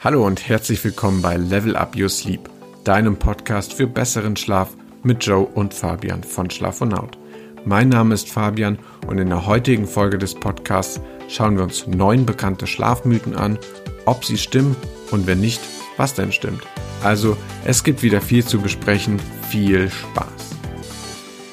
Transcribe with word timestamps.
Hallo 0.00 0.24
und 0.24 0.48
herzlich 0.48 0.84
willkommen 0.84 1.22
bei 1.22 1.36
Level 1.36 1.74
Up 1.74 1.96
Your 1.96 2.08
Sleep, 2.08 2.48
deinem 2.84 3.16
Podcast 3.16 3.72
für 3.72 3.88
besseren 3.88 4.36
Schlaf 4.36 4.70
mit 5.02 5.26
Joe 5.26 5.44
und 5.44 5.74
Fabian 5.74 6.22
von 6.22 6.48
Schlafonaut. 6.50 7.18
Mein 7.64 7.88
Name 7.88 8.14
ist 8.14 8.30
Fabian 8.30 8.78
und 9.08 9.18
in 9.18 9.28
der 9.28 9.44
heutigen 9.44 9.88
Folge 9.88 10.16
des 10.16 10.36
Podcasts 10.36 11.00
schauen 11.26 11.56
wir 11.56 11.64
uns 11.64 11.88
neun 11.88 12.26
bekannte 12.26 12.68
Schlafmythen 12.68 13.34
an, 13.34 13.58
ob 14.04 14.24
sie 14.24 14.38
stimmen 14.38 14.76
und 15.10 15.26
wenn 15.26 15.40
nicht, 15.40 15.60
was 15.96 16.14
denn 16.14 16.30
stimmt. 16.30 16.62
Also, 17.02 17.36
es 17.64 17.82
gibt 17.82 18.04
wieder 18.04 18.20
viel 18.20 18.44
zu 18.44 18.60
besprechen, 18.60 19.18
viel 19.50 19.90
Spaß. 19.90 20.54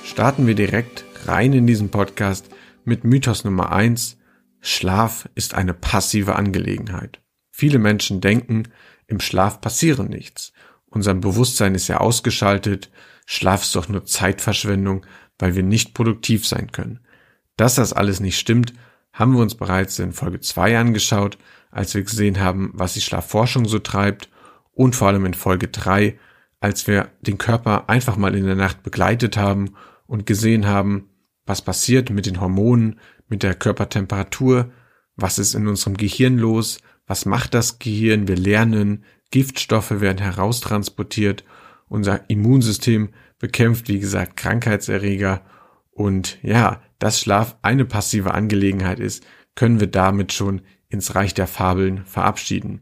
Starten 0.04 0.46
wir 0.46 0.54
direkt 0.54 1.04
rein 1.25 1.52
in 1.52 1.66
diesen 1.66 1.89
Podcast 1.89 2.48
mit 2.84 3.05
Mythos 3.05 3.43
Nummer 3.43 3.71
eins: 3.71 4.18
Schlaf 4.62 5.27
ist 5.34 5.55
eine 5.55 5.73
passive 5.73 6.36
Angelegenheit. 6.36 7.25
Viele 7.58 7.80
Menschen 7.80 8.20
denken, 8.20 8.64
im 9.08 9.21
Schlaf 9.21 9.62
passiere 9.62 10.04
nichts. 10.04 10.52
Unser 10.88 11.14
Bewusstsein 11.14 11.74
ist 11.74 11.88
ja 11.88 12.02
ausgeschaltet. 12.02 12.92
Schlaf 13.25 13.64
ist 13.64 13.74
doch 13.78 13.88
nur 13.88 14.04
Zeitverschwendung, 14.04 15.06
weil 15.39 15.56
wir 15.56 15.64
nicht 15.64 15.93
produktiv 15.93 16.46
sein 16.46 16.74
können. 16.74 17.00
Dass 17.56 17.76
das 17.76 17.93
alles 17.93 18.20
nicht 18.20 18.38
stimmt, 18.38 18.74
haben 19.14 19.36
wir 19.36 19.42
uns 19.42 19.56
bereits 19.56 20.00
in 20.00 20.12
Folge 20.12 20.42
2 20.42 20.78
angeschaut, 20.78 21.38
als 21.71 21.96
wir 21.96 22.04
gesehen 22.04 22.42
haben, 22.42 22.71
was 22.74 22.96
die 22.96 23.00
Schlafforschung 23.00 23.64
so 23.64 23.79
treibt 23.79 24.29
und 24.74 24.93
vor 24.93 25.07
allem 25.07 25.26
in 25.26 25.34
Folge 25.34 25.70
3, 25.70 26.20
als 26.60 26.87
wir 26.87 27.10
den 27.21 27.37
Körper 27.37 27.87
einfach 27.87 28.18
mal 28.18 28.36
in 28.36 28.46
der 28.46 28.56
Nacht 28.56 28.84
begleitet 28.84 29.37
haben 29.37 29.76
und 30.07 30.26
gesehen 30.26 30.68
haben, 30.68 31.07
was 31.46 31.62
passiert 31.62 32.09
mit 32.09 32.26
den 32.26 32.42
Hormonen, 32.42 33.00
mit 33.30 33.44
der 33.44 33.56
Körpertemperatur, 33.56 34.73
was 35.16 35.40
ist 35.40 35.56
in 35.56 35.70
unserem 35.70 35.95
Gehirn 35.95 36.38
los, 36.38 36.80
was 37.08 37.25
macht 37.25 37.53
das 37.53 37.80
Gehirn? 37.80 38.27
Wir 38.27 38.38
lernen, 38.38 39.03
Giftstoffe 39.31 40.02
werden 40.02 40.19
heraustransportiert, 40.19 41.44
unser 41.88 42.30
Immunsystem 42.30 43.09
bekämpft, 43.38 43.88
wie 43.88 44.00
gesagt, 44.00 44.38
Krankheitserreger 44.38 45.42
und 45.92 46.39
ja, 46.42 46.81
dass 47.00 47.20
Schlaf 47.20 47.58
eine 47.62 47.86
passive 47.86 48.34
Angelegenheit 48.34 49.00
ist, 49.00 49.25
können 49.56 49.80
wir 49.80 49.88
damit 49.88 50.34
schon 50.34 50.62
ins 50.89 51.16
Reich 51.16 51.34
der 51.34 51.47
Fabeln 51.47 52.06
verabschieden. 52.06 52.81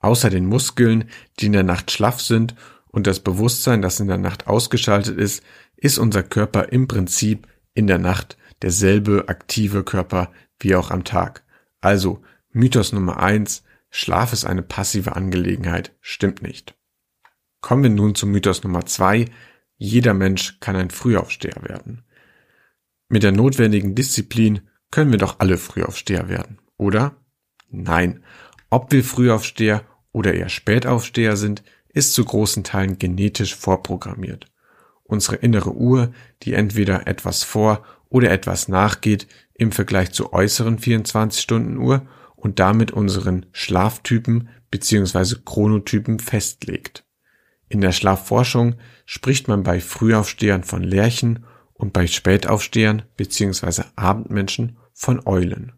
Außer 0.00 0.30
den 0.30 0.46
Muskeln, 0.46 1.08
die 1.38 1.46
in 1.46 1.52
der 1.52 1.64
Nacht 1.64 1.90
schlaff 1.90 2.20
sind 2.20 2.54
und 2.88 3.06
das 3.06 3.20
Bewusstsein, 3.20 3.82
das 3.82 4.00
in 4.00 4.08
der 4.08 4.18
Nacht 4.18 4.46
ausgeschaltet 4.46 5.18
ist, 5.18 5.42
ist 5.76 5.98
unser 5.98 6.22
Körper 6.22 6.72
im 6.72 6.88
Prinzip 6.88 7.48
in 7.74 7.86
der 7.86 7.98
Nacht 7.98 8.36
derselbe 8.62 9.28
aktive 9.28 9.84
Körper 9.84 10.32
wie 10.60 10.74
auch 10.74 10.90
am 10.90 11.04
Tag. 11.04 11.44
Also 11.80 12.22
Mythos 12.50 12.92
Nummer 12.92 13.18
eins: 13.18 13.64
Schlaf 13.90 14.32
ist 14.32 14.44
eine 14.44 14.62
passive 14.62 15.16
Angelegenheit, 15.16 15.94
stimmt 16.00 16.42
nicht. 16.42 16.76
Kommen 17.60 17.82
wir 17.82 17.90
nun 17.90 18.14
zum 18.14 18.30
Mythos 18.30 18.62
Nummer 18.62 18.86
zwei: 18.86 19.26
Jeder 19.76 20.14
Mensch 20.14 20.58
kann 20.60 20.76
ein 20.76 20.90
Frühaufsteher 20.90 21.62
werden. 21.62 22.04
Mit 23.08 23.22
der 23.22 23.32
notwendigen 23.32 23.94
Disziplin 23.94 24.68
können 24.90 25.10
wir 25.10 25.18
doch 25.18 25.40
alle 25.40 25.58
Frühaufsteher 25.58 26.28
werden, 26.28 26.58
oder? 26.76 27.16
Nein. 27.70 28.22
Ob 28.70 28.92
wir 28.92 29.02
Frühaufsteher 29.02 29.84
oder 30.12 30.34
eher 30.34 30.48
Spätaufsteher 30.48 31.36
sind, 31.36 31.62
ist 31.88 32.14
zu 32.14 32.24
großen 32.24 32.64
Teilen 32.64 32.98
genetisch 32.98 33.54
vorprogrammiert. 33.54 34.46
Unsere 35.04 35.36
innere 35.36 35.74
Uhr, 35.74 36.12
die 36.42 36.52
entweder 36.52 37.06
etwas 37.06 37.44
vor 37.44 37.84
oder 38.10 38.30
etwas 38.30 38.68
nachgeht 38.68 39.26
im 39.54 39.72
Vergleich 39.72 40.12
zur 40.12 40.32
äußeren 40.32 40.78
24-Stunden-Uhr 40.78 42.06
und 42.38 42.60
damit 42.60 42.92
unseren 42.92 43.46
Schlaftypen 43.52 44.48
bzw. 44.70 45.36
Chronotypen 45.44 46.20
festlegt. 46.20 47.04
In 47.68 47.80
der 47.80 47.92
Schlafforschung 47.92 48.76
spricht 49.04 49.48
man 49.48 49.62
bei 49.62 49.80
Frühaufstehern 49.80 50.64
von 50.64 50.82
Lerchen 50.82 51.44
und 51.74 51.92
bei 51.92 52.06
Spätaufstehern 52.06 53.02
bzw. 53.16 53.82
Abendmenschen 53.96 54.78
von 54.92 55.26
Eulen. 55.26 55.72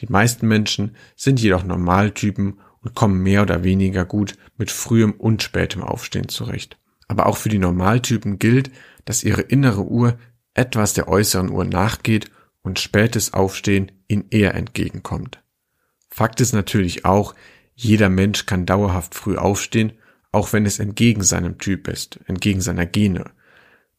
Die 0.00 0.06
meisten 0.06 0.46
Menschen 0.46 0.96
sind 1.16 1.40
jedoch 1.40 1.64
Normaltypen 1.64 2.60
und 2.80 2.94
kommen 2.94 3.22
mehr 3.22 3.42
oder 3.42 3.64
weniger 3.64 4.04
gut 4.04 4.34
mit 4.56 4.70
frühem 4.70 5.12
und 5.12 5.42
spätem 5.42 5.82
Aufstehen 5.82 6.28
zurecht. 6.28 6.78
Aber 7.08 7.26
auch 7.26 7.36
für 7.36 7.48
die 7.48 7.58
Normaltypen 7.58 8.38
gilt, 8.38 8.70
dass 9.04 9.24
ihre 9.24 9.42
innere 9.42 9.82
Uhr 9.82 10.16
etwas 10.54 10.94
der 10.94 11.08
äußeren 11.08 11.50
Uhr 11.50 11.64
nachgeht 11.64 12.30
und 12.62 12.78
spätes 12.78 13.34
Aufstehen 13.34 13.92
ihnen 14.06 14.26
eher 14.30 14.54
entgegenkommt. 14.54 15.42
Fakt 16.18 16.40
ist 16.40 16.52
natürlich 16.52 17.04
auch, 17.04 17.36
jeder 17.76 18.08
Mensch 18.08 18.44
kann 18.44 18.66
dauerhaft 18.66 19.14
früh 19.14 19.36
aufstehen, 19.36 19.92
auch 20.32 20.52
wenn 20.52 20.66
es 20.66 20.80
entgegen 20.80 21.22
seinem 21.22 21.58
Typ 21.58 21.86
ist, 21.86 22.18
entgegen 22.26 22.60
seiner 22.60 22.86
Gene. 22.86 23.30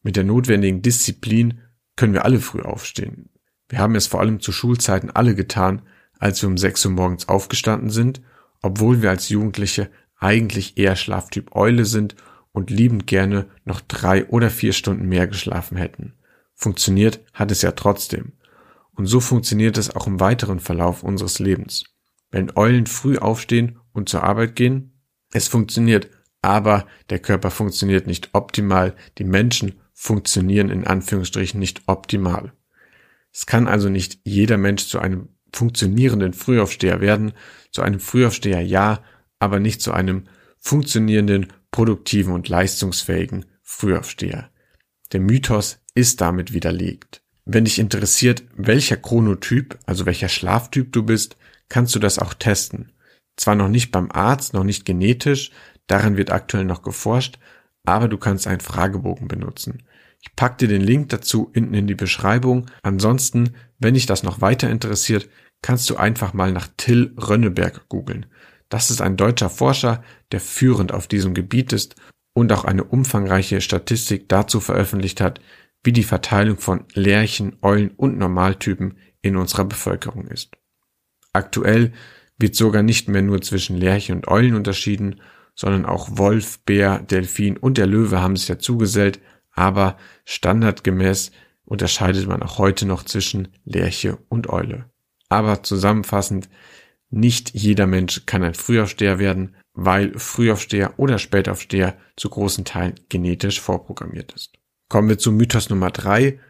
Mit 0.02 0.16
der 0.16 0.24
notwendigen 0.24 0.82
Disziplin 0.82 1.60
können 1.96 2.12
wir 2.12 2.26
alle 2.26 2.40
früh 2.40 2.60
aufstehen. 2.60 3.30
Wir 3.70 3.78
haben 3.78 3.94
es 3.94 4.06
vor 4.06 4.20
allem 4.20 4.40
zu 4.40 4.52
Schulzeiten 4.52 5.10
alle 5.10 5.34
getan, 5.34 5.80
als 6.18 6.42
wir 6.42 6.50
um 6.50 6.58
6 6.58 6.84
Uhr 6.84 6.92
morgens 6.92 7.26
aufgestanden 7.26 7.88
sind, 7.88 8.20
obwohl 8.60 9.00
wir 9.00 9.08
als 9.08 9.30
Jugendliche 9.30 9.90
eigentlich 10.18 10.76
eher 10.76 10.96
Schlaftyp 10.96 11.56
Eule 11.56 11.86
sind 11.86 12.16
und 12.52 12.68
liebend 12.68 13.06
gerne 13.06 13.46
noch 13.64 13.80
drei 13.80 14.26
oder 14.26 14.50
vier 14.50 14.74
Stunden 14.74 15.08
mehr 15.08 15.26
geschlafen 15.26 15.78
hätten. 15.78 16.12
Funktioniert 16.54 17.20
hat 17.32 17.50
es 17.50 17.62
ja 17.62 17.72
trotzdem. 17.72 18.32
Und 18.92 19.06
so 19.06 19.20
funktioniert 19.20 19.78
es 19.78 19.96
auch 19.96 20.06
im 20.06 20.20
weiteren 20.20 20.60
Verlauf 20.60 21.02
unseres 21.02 21.38
Lebens. 21.38 21.84
Wenn 22.30 22.56
Eulen 22.56 22.86
früh 22.86 23.18
aufstehen 23.18 23.78
und 23.92 24.08
zur 24.08 24.22
Arbeit 24.22 24.56
gehen, 24.56 24.92
es 25.32 25.48
funktioniert, 25.48 26.08
aber 26.42 26.86
der 27.10 27.18
Körper 27.18 27.50
funktioniert 27.50 28.06
nicht 28.06 28.30
optimal, 28.32 28.94
die 29.18 29.24
Menschen 29.24 29.74
funktionieren 29.92 30.70
in 30.70 30.86
Anführungsstrichen 30.86 31.60
nicht 31.60 31.82
optimal. 31.86 32.52
Es 33.32 33.46
kann 33.46 33.68
also 33.68 33.88
nicht 33.88 34.18
jeder 34.24 34.56
Mensch 34.56 34.86
zu 34.86 34.98
einem 34.98 35.28
funktionierenden 35.52 36.32
Frühaufsteher 36.32 37.00
werden, 37.00 37.32
zu 37.70 37.82
einem 37.82 38.00
Frühaufsteher 38.00 38.60
ja, 38.60 39.02
aber 39.38 39.60
nicht 39.60 39.82
zu 39.82 39.92
einem 39.92 40.24
funktionierenden, 40.58 41.48
produktiven 41.70 42.32
und 42.32 42.48
leistungsfähigen 42.48 43.46
Frühaufsteher. 43.62 44.50
Der 45.12 45.20
Mythos 45.20 45.78
ist 45.94 46.20
damit 46.20 46.52
widerlegt. 46.52 47.22
Wenn 47.44 47.64
dich 47.64 47.78
interessiert, 47.78 48.44
welcher 48.54 48.96
Chronotyp, 48.96 49.78
also 49.86 50.06
welcher 50.06 50.28
Schlaftyp 50.28 50.92
du 50.92 51.02
bist, 51.02 51.36
kannst 51.70 51.94
du 51.94 51.98
das 51.98 52.18
auch 52.18 52.34
testen. 52.34 52.92
Zwar 53.36 53.54
noch 53.54 53.68
nicht 53.68 53.90
beim 53.90 54.10
Arzt, 54.10 54.52
noch 54.52 54.64
nicht 54.64 54.84
genetisch, 54.84 55.50
daran 55.86 56.18
wird 56.18 56.30
aktuell 56.30 56.66
noch 56.66 56.82
geforscht, 56.82 57.38
aber 57.84 58.08
du 58.08 58.18
kannst 58.18 58.46
einen 58.46 58.60
Fragebogen 58.60 59.28
benutzen. 59.28 59.82
Ich 60.20 60.36
pack 60.36 60.58
dir 60.58 60.68
den 60.68 60.82
Link 60.82 61.08
dazu 61.08 61.50
hinten 61.54 61.72
in 61.72 61.86
die 61.86 61.94
Beschreibung. 61.94 62.66
Ansonsten, 62.82 63.54
wenn 63.78 63.94
dich 63.94 64.04
das 64.04 64.22
noch 64.22 64.42
weiter 64.42 64.68
interessiert, 64.68 65.30
kannst 65.62 65.88
du 65.88 65.96
einfach 65.96 66.34
mal 66.34 66.52
nach 66.52 66.68
Till 66.76 67.14
Rönneberg 67.16 67.88
googeln. 67.88 68.26
Das 68.68 68.90
ist 68.90 69.00
ein 69.00 69.16
deutscher 69.16 69.48
Forscher, 69.48 70.04
der 70.30 70.40
führend 70.40 70.92
auf 70.92 71.08
diesem 71.08 71.32
Gebiet 71.32 71.72
ist 71.72 71.96
und 72.34 72.52
auch 72.52 72.64
eine 72.64 72.84
umfangreiche 72.84 73.60
Statistik 73.60 74.28
dazu 74.28 74.60
veröffentlicht 74.60 75.20
hat, 75.20 75.40
wie 75.82 75.92
die 75.92 76.04
Verteilung 76.04 76.58
von 76.58 76.84
Lerchen, 76.92 77.56
Eulen 77.62 77.90
und 77.90 78.18
Normaltypen 78.18 78.98
in 79.22 79.36
unserer 79.36 79.64
Bevölkerung 79.64 80.26
ist. 80.28 80.59
Aktuell 81.32 81.92
wird 82.38 82.54
sogar 82.54 82.82
nicht 82.82 83.08
mehr 83.08 83.22
nur 83.22 83.40
zwischen 83.42 83.76
Lerche 83.76 84.12
und 84.12 84.28
Eulen 84.28 84.54
unterschieden, 84.54 85.20
sondern 85.54 85.84
auch 85.84 86.08
Wolf, 86.12 86.60
Bär, 86.60 87.00
Delfin 87.00 87.56
und 87.56 87.78
der 87.78 87.86
Löwe 87.86 88.20
haben 88.20 88.36
sich 88.36 88.46
dazugesellt, 88.46 89.20
aber 89.52 89.98
standardgemäß 90.24 91.32
unterscheidet 91.64 92.26
man 92.26 92.42
auch 92.42 92.58
heute 92.58 92.86
noch 92.86 93.04
zwischen 93.04 93.48
Lerche 93.64 94.18
und 94.28 94.48
Eule. 94.48 94.86
Aber 95.28 95.62
zusammenfassend, 95.62 96.48
nicht 97.10 97.50
jeder 97.54 97.86
Mensch 97.86 98.24
kann 98.26 98.42
ein 98.42 98.54
Frühaufsteher 98.54 99.18
werden, 99.18 99.56
weil 99.74 100.18
Frühaufsteher 100.18 100.94
oder 100.98 101.18
Spätaufsteher 101.18 101.96
zu 102.16 102.30
großen 102.30 102.64
Teilen 102.64 102.94
genetisch 103.08 103.60
vorprogrammiert 103.60 104.32
ist. 104.32 104.52
Kommen 104.88 105.08
wir 105.08 105.18
zu 105.18 105.32
Mythos 105.32 105.70
Nummer 105.70 105.90
drei: 105.90 106.40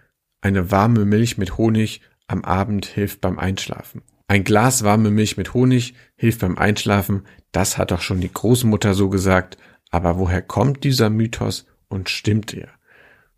Eine 0.41 0.71
warme 0.71 1.05
Milch 1.05 1.37
mit 1.37 1.59
Honig 1.59 2.01
am 2.27 2.45
Abend 2.45 2.87
hilft 2.87 3.21
beim 3.21 3.39
Einschlafen. 3.39 4.03
Ein 4.31 4.45
Glas 4.45 4.85
warme 4.85 5.11
Milch 5.11 5.37
mit 5.37 5.55
Honig 5.55 5.95
hilft 6.15 6.43
beim 6.43 6.57
Einschlafen, 6.57 7.25
das 7.51 7.79
hat 7.79 7.91
doch 7.91 8.01
schon 8.01 8.21
die 8.21 8.33
Großmutter 8.33 8.95
so 8.95 9.09
gesagt, 9.09 9.59
aber 9.91 10.21
woher 10.21 10.41
kommt 10.41 10.85
dieser 10.85 11.11
Mythos 11.11 11.67
und 11.89 12.09
stimmt 12.09 12.55
er? 12.55 12.69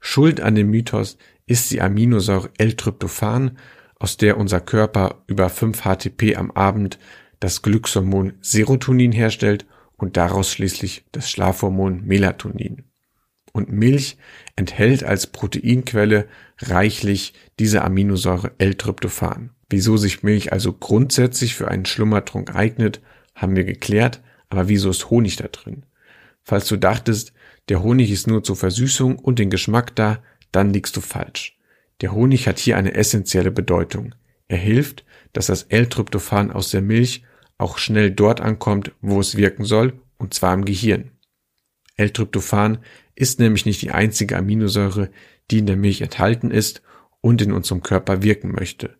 Schuld 0.00 0.42
an 0.42 0.54
dem 0.54 0.68
Mythos 0.68 1.16
ist 1.46 1.70
die 1.70 1.80
Aminosäure 1.80 2.50
L-Tryptophan, 2.58 3.56
aus 3.98 4.18
der 4.18 4.36
unser 4.36 4.60
Körper 4.60 5.24
über 5.26 5.48
5 5.48 5.80
HTP 5.80 6.36
am 6.36 6.50
Abend 6.50 6.98
das 7.40 7.62
Glückshormon 7.62 8.34
Serotonin 8.42 9.12
herstellt 9.12 9.64
und 9.96 10.18
daraus 10.18 10.52
schließlich 10.52 11.06
das 11.10 11.30
Schlafhormon 11.30 12.04
Melatonin. 12.04 12.84
Und 13.54 13.72
Milch 13.72 14.18
enthält 14.56 15.04
als 15.04 15.26
Proteinquelle 15.26 16.28
reichlich 16.58 17.32
diese 17.58 17.82
Aminosäure 17.82 18.52
L-Tryptophan. 18.58 19.52
Wieso 19.72 19.96
sich 19.96 20.22
Milch 20.22 20.52
also 20.52 20.74
grundsätzlich 20.74 21.54
für 21.54 21.66
einen 21.66 21.86
Schlummertrunk 21.86 22.54
eignet, 22.54 23.00
haben 23.34 23.56
wir 23.56 23.64
geklärt, 23.64 24.20
aber 24.50 24.69
wieso 24.69 24.90
ist 24.90 25.08
Honig 25.08 25.36
da 25.36 25.48
drin? 25.48 25.86
Falls 26.42 26.69
du 26.69 26.76
dachtest, 26.76 27.32
der 27.70 27.82
Honig 27.82 28.10
ist 28.10 28.26
nur 28.26 28.44
zur 28.44 28.54
Versüßung 28.54 29.19
und 29.19 29.38
den 29.38 29.48
Geschmack 29.48 29.96
da, 29.96 30.22
dann 30.50 30.74
liegst 30.74 30.94
du 30.94 31.00
falsch. 31.00 31.56
Der 32.02 32.12
Honig 32.12 32.48
hat 32.48 32.58
hier 32.58 32.76
eine 32.76 32.92
essentielle 32.92 33.50
Bedeutung. 33.50 34.14
Er 34.46 34.58
hilft, 34.58 35.06
dass 35.32 35.46
das 35.46 35.62
L-Tryptophan 35.62 36.50
aus 36.50 36.68
der 36.68 36.82
Milch 36.82 37.25
auch 37.56 37.78
schnell 37.78 38.10
dort 38.10 38.42
ankommt, 38.42 38.92
wo 39.00 39.20
es 39.20 39.38
wirken 39.38 39.64
soll, 39.64 39.94
und 40.18 40.34
zwar 40.34 40.52
im 40.52 40.66
Gehirn. 40.66 41.12
L-Tryptophan 41.96 42.76
ist 43.14 43.40
nämlich 43.40 43.64
nicht 43.64 43.80
die 43.80 43.92
einzige 43.92 44.36
Aminosäure, 44.36 45.08
die 45.50 45.60
in 45.60 45.66
der 45.66 45.78
Milch 45.78 46.02
enthalten 46.02 46.50
ist 46.50 46.82
und 47.22 47.40
in 47.40 47.52
unserem 47.52 47.82
Körper 47.82 48.22
wirken 48.22 48.52
möchte. 48.52 48.98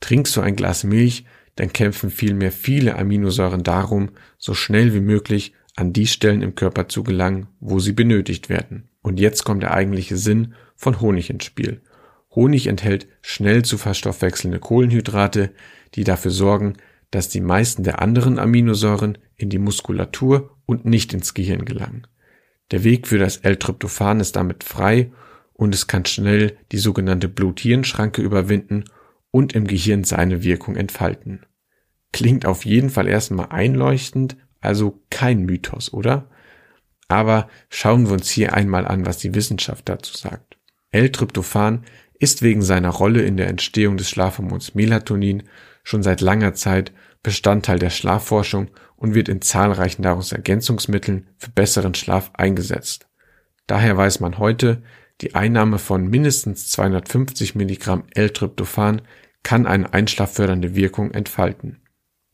Trinkst 0.00 0.36
du 0.36 0.40
ein 0.40 0.56
Glas 0.56 0.84
Milch, 0.84 1.24
dann 1.56 1.72
kämpfen 1.72 2.10
vielmehr 2.10 2.52
viele 2.52 2.96
Aminosäuren 2.96 3.62
darum, 3.62 4.10
so 4.38 4.54
schnell 4.54 4.94
wie 4.94 5.00
möglich 5.00 5.54
an 5.74 5.92
die 5.92 6.06
Stellen 6.06 6.42
im 6.42 6.54
Körper 6.54 6.88
zu 6.88 7.02
gelangen, 7.02 7.48
wo 7.60 7.78
sie 7.78 7.92
benötigt 7.92 8.48
werden. 8.48 8.88
Und 9.02 9.20
jetzt 9.20 9.44
kommt 9.44 9.62
der 9.62 9.72
eigentliche 9.72 10.16
Sinn 10.16 10.54
von 10.74 11.00
Honig 11.00 11.30
ins 11.30 11.44
Spiel. 11.44 11.80
Honig 12.34 12.66
enthält 12.66 13.08
schnell 13.22 13.64
zu 13.64 13.78
verstoffwechselnde 13.78 14.58
Kohlenhydrate, 14.58 15.52
die 15.94 16.04
dafür 16.04 16.30
sorgen, 16.30 16.74
dass 17.10 17.28
die 17.28 17.40
meisten 17.40 17.82
der 17.82 18.02
anderen 18.02 18.38
Aminosäuren 18.38 19.16
in 19.36 19.48
die 19.48 19.58
Muskulatur 19.58 20.56
und 20.66 20.84
nicht 20.84 21.14
ins 21.14 21.34
Gehirn 21.34 21.64
gelangen. 21.64 22.06
Der 22.72 22.84
Weg 22.84 23.06
für 23.06 23.18
das 23.18 23.38
L-Tryptophan 23.38 24.20
ist 24.20 24.36
damit 24.36 24.64
frei 24.64 25.12
und 25.54 25.74
es 25.74 25.86
kann 25.86 26.04
schnell 26.04 26.56
die 26.72 26.78
sogenannte 26.78 27.28
Blut-Hirn-Schranke 27.28 28.20
überwinden 28.20 28.84
und 29.36 29.52
im 29.52 29.66
Gehirn 29.66 30.02
seine 30.02 30.42
Wirkung 30.42 30.76
entfalten. 30.76 31.44
Klingt 32.10 32.46
auf 32.46 32.64
jeden 32.64 32.88
Fall 32.88 33.06
erstmal 33.06 33.48
einleuchtend, 33.50 34.38
also 34.62 35.02
kein 35.10 35.44
Mythos, 35.44 35.92
oder? 35.92 36.30
Aber 37.08 37.50
schauen 37.68 38.06
wir 38.06 38.14
uns 38.14 38.30
hier 38.30 38.54
einmal 38.54 38.88
an, 38.88 39.04
was 39.04 39.18
die 39.18 39.34
Wissenschaft 39.34 39.90
dazu 39.90 40.16
sagt. 40.16 40.56
L-Tryptophan 40.90 41.84
ist 42.18 42.40
wegen 42.40 42.62
seiner 42.62 42.88
Rolle 42.88 43.20
in 43.24 43.36
der 43.36 43.48
Entstehung 43.48 43.98
des 43.98 44.08
Schlafhormons 44.08 44.74
Melatonin 44.74 45.42
schon 45.84 46.02
seit 46.02 46.22
langer 46.22 46.54
Zeit 46.54 46.92
Bestandteil 47.22 47.78
der 47.78 47.90
Schlafforschung 47.90 48.70
und 48.96 49.14
wird 49.14 49.28
in 49.28 49.42
zahlreichen 49.42 50.00
Nahrungsergänzungsmitteln 50.00 51.26
für 51.36 51.50
besseren 51.50 51.94
Schlaf 51.94 52.30
eingesetzt. 52.32 53.06
Daher 53.66 53.98
weiß 53.98 54.20
man 54.20 54.38
heute, 54.38 54.82
die 55.20 55.34
Einnahme 55.34 55.78
von 55.78 56.08
mindestens 56.08 56.70
250 56.70 57.54
Milligramm 57.54 58.04
L-Tryptophan 58.14 59.02
kann 59.46 59.64
eine 59.64 59.92
einschlaffördernde 59.92 60.74
Wirkung 60.74 61.12
entfalten. 61.12 61.76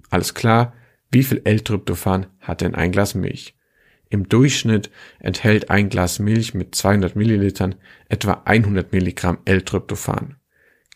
Alles 0.08 0.32
klar, 0.32 0.72
wie 1.10 1.22
viel 1.22 1.42
L-Tryptophan 1.44 2.24
hat 2.40 2.62
denn 2.62 2.74
ein 2.74 2.90
Glas 2.90 3.14
Milch? 3.14 3.54
Im 4.08 4.30
Durchschnitt 4.30 4.90
enthält 5.18 5.68
ein 5.68 5.90
Glas 5.90 6.20
Milch 6.20 6.54
mit 6.54 6.74
200 6.74 7.14
Millilitern 7.14 7.74
etwa 8.08 8.40
100 8.46 8.92
Milligramm 8.92 9.36
L-Tryptophan. 9.44 10.36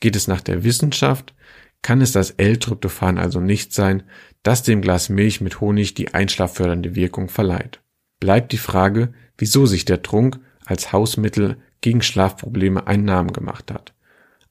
Geht 0.01 0.17
es 0.17 0.27
nach 0.27 0.41
der 0.41 0.65
Wissenschaft, 0.65 1.35
kann 1.83 2.01
es 2.01 2.13
das 2.13 2.31
L-Tryptophan 2.31 3.19
also 3.19 3.41
nicht 3.41 3.75
sein, 3.75 4.03
das 4.43 4.63
dem 4.63 4.81
Glas 4.81 5.11
Milch 5.11 5.43
mit 5.43 5.61
Honig 5.61 5.93
die 5.93 6.15
einschlaffördernde 6.15 6.95
Wirkung 6.95 7.29
verleiht. 7.29 7.83
Bleibt 8.21 8.53
die 8.53 8.57
Frage, 8.57 9.13
wieso 9.37 9.67
sich 9.67 9.85
der 9.85 10.01
Trunk 10.01 10.41
als 10.65 10.93
Hausmittel 10.93 11.59
gegen 11.83 12.01
Schlafprobleme 12.01 12.87
einen 12.87 13.05
Namen 13.05 13.35
gemacht 13.35 13.71
hat. 13.71 13.93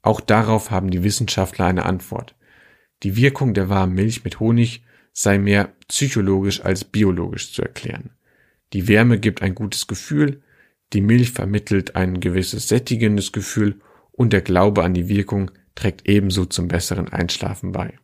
Auch 0.06 0.22
darauf 0.22 0.70
haben 0.70 0.92
die 0.92 1.04
Wissenschaftler 1.04 1.66
eine 1.66 1.84
Antwort. 1.84 2.36
Die 3.02 3.16
Wirkung 3.16 3.56
der 3.56 3.70
warmen 3.70 3.96
Milch 3.96 4.24
mit 4.24 4.40
Honig 4.40 4.86
sei 5.14 5.40
mehr 5.40 5.74
psychologisch 5.88 6.62
als 6.62 6.84
biologisch 6.84 7.54
zu 7.54 7.64
erklären. 7.64 8.12
Die 8.74 8.88
Wärme 8.88 9.20
gibt 9.20 9.42
ein 9.42 9.56
gutes 9.56 9.88
Gefühl, 9.88 10.44
die 10.94 11.02
Milch 11.02 11.32
vermittelt 11.32 11.96
ein 11.96 12.20
gewisses 12.20 12.68
sättigendes 12.68 13.32
Gefühl 13.32 13.82
und 14.12 14.32
der 14.32 14.44
Glaube 14.44 14.84
an 14.84 14.94
die 14.94 15.10
Wirkung 15.10 15.50
trägt 15.74 16.08
ebenso 16.08 16.46
zum 16.46 16.68
besseren 16.68 17.10
Einschlafen 17.10 17.72
bei. 17.72 17.98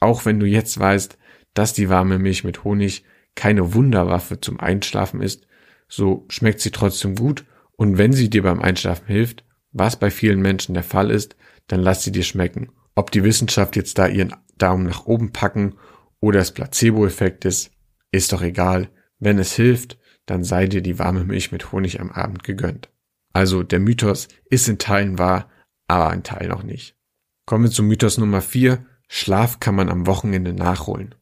Auch 0.00 0.26
wenn 0.26 0.38
du 0.38 0.44
jetzt 0.44 0.78
weißt, 0.78 1.16
dass 1.54 1.72
die 1.72 1.88
warme 1.88 2.18
Milch 2.18 2.44
mit 2.44 2.62
Honig 2.62 3.04
keine 3.34 3.72
Wunderwaffe 3.72 4.38
zum 4.38 4.60
Einschlafen 4.60 5.22
ist, 5.22 5.46
so 5.88 6.26
schmeckt 6.28 6.60
sie 6.60 6.72
trotzdem 6.72 7.14
gut 7.14 7.46
und 7.72 7.96
wenn 7.96 8.12
sie 8.12 8.28
dir 8.28 8.42
beim 8.42 8.60
Einschlafen 8.60 9.06
hilft, 9.06 9.44
was 9.72 9.98
bei 9.98 10.10
vielen 10.10 10.40
Menschen 10.40 10.74
der 10.74 10.82
Fall 10.82 11.10
ist, 11.10 11.36
dann 11.68 11.80
lass 11.80 12.02
sie 12.02 12.12
dir 12.12 12.24
schmecken. 12.24 12.70
Ob 12.94 13.10
die 13.10 13.24
Wissenschaft 13.24 13.76
jetzt 13.76 13.98
da 13.98 14.06
ihren 14.06 14.34
Daumen 14.58 14.84
nach 14.84 15.06
oben 15.06 15.32
packen 15.32 15.74
oder 16.20 16.40
es 16.40 16.52
Placebo-Effekt 16.52 17.44
ist, 17.44 17.70
ist 18.10 18.32
doch 18.32 18.42
egal. 18.42 18.88
Wenn 19.18 19.38
es 19.38 19.54
hilft, 19.54 19.98
dann 20.26 20.44
sei 20.44 20.66
dir 20.66 20.82
die 20.82 20.98
warme 20.98 21.24
Milch 21.24 21.52
mit 21.52 21.72
Honig 21.72 22.00
am 22.00 22.10
Abend 22.10 22.44
gegönnt. 22.44 22.90
Also 23.32 23.62
der 23.62 23.80
Mythos 23.80 24.28
ist 24.48 24.68
in 24.68 24.78
Teilen 24.78 25.18
wahr, 25.18 25.48
aber 25.86 26.10
ein 26.10 26.22
Teil 26.22 26.48
noch 26.48 26.62
nicht. 26.62 26.96
Kommen 27.46 27.64
wir 27.64 27.70
zum 27.70 27.86
Mythos 27.86 28.18
Nummer 28.18 28.40
4. 28.40 28.84
Schlaf 29.08 29.60
kann 29.60 29.74
man 29.74 29.88
am 29.88 30.06
Wochenende 30.06 30.52
nachholen. 30.52 31.14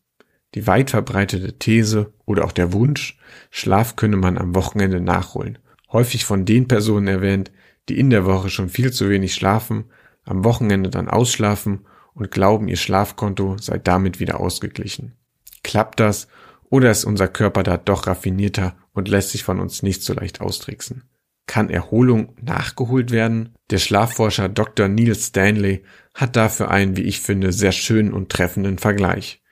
Die 0.55 0.67
weit 0.67 0.91
verbreitete 0.91 1.59
These 1.59 2.13
oder 2.25 2.45
auch 2.45 2.53
der 2.53 2.73
Wunsch, 2.73 3.19
Schlaf 3.51 3.97
könne 3.97 4.17
man 4.17 4.39
am 4.39 4.55
Wochenende 4.55 5.01
nachholen. 5.01 5.59
Häufig 5.93 6.25
von 6.25 6.45
den 6.45 6.69
Personen 6.69 7.07
erwähnt, 7.07 7.51
die 7.89 7.99
in 7.99 8.11
der 8.11 8.25
Woche 8.25 8.51
schon 8.51 8.69
viel 8.69 8.93
zu 8.93 9.09
wenig 9.09 9.35
schlafen, 9.35 9.85
am 10.25 10.45
Wochenende 10.45 10.91
dann 10.91 11.09
ausschlafen 11.09 11.87
und 12.15 12.31
glauben, 12.31 12.69
ihr 12.69 12.77
Schlafkonto 12.77 13.57
sei 13.59 13.79
damit 13.79 14.21
wieder 14.21 14.41
ausgeglichen. 14.41 15.15
Klappt 15.63 16.01
das 16.01 16.29
oder 16.71 16.91
ist 16.91 17.05
unser 17.05 17.29
Körper 17.29 17.63
da 17.63 17.77
doch 17.77 18.07
raffinierter 18.07 18.77
und 18.93 19.09
lässt 19.09 19.31
sich 19.31 19.45
von 19.45 19.61
uns 19.61 19.83
nicht 19.83 20.03
so 20.03 20.13
leicht 20.13 20.41
austricksen? 20.41 21.05
Kann 21.47 21.71
Erholung 21.71 22.35
nachgeholt 22.43 23.11
werden? 23.11 23.55
Der 23.71 23.79
Schlafforscher 23.79 24.49
Dr. 24.49 24.89
Neil 24.89 25.15
Stanley 25.15 25.83
hat 26.15 26.37
dafür 26.37 26.71
einen, 26.71 26.97
wie 26.97 27.03
ich 27.03 27.21
finde, 27.21 27.53
sehr 27.53 27.73
schönen 27.73 28.13
und 28.13 28.29
treffenden 28.29 28.79
Vergleich. 28.79 29.43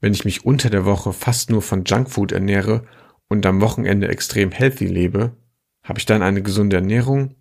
Wenn 0.00 0.12
ich 0.12 0.24
mich 0.24 0.44
unter 0.44 0.68
der 0.68 0.84
Woche 0.84 1.12
fast 1.12 1.48
nur 1.48 1.62
von 1.62 1.84
Junkfood 1.84 2.32
ernähre 2.32 2.84
und 3.28 3.46
am 3.46 3.60
Wochenende 3.60 4.08
extrem 4.08 4.50
healthy 4.50 4.86
lebe, 4.86 5.36
habe 5.82 5.98
ich 5.98 6.06
dann 6.06 6.22
eine 6.22 6.42
gesunde 6.42 6.76
Ernährung? 6.76 7.36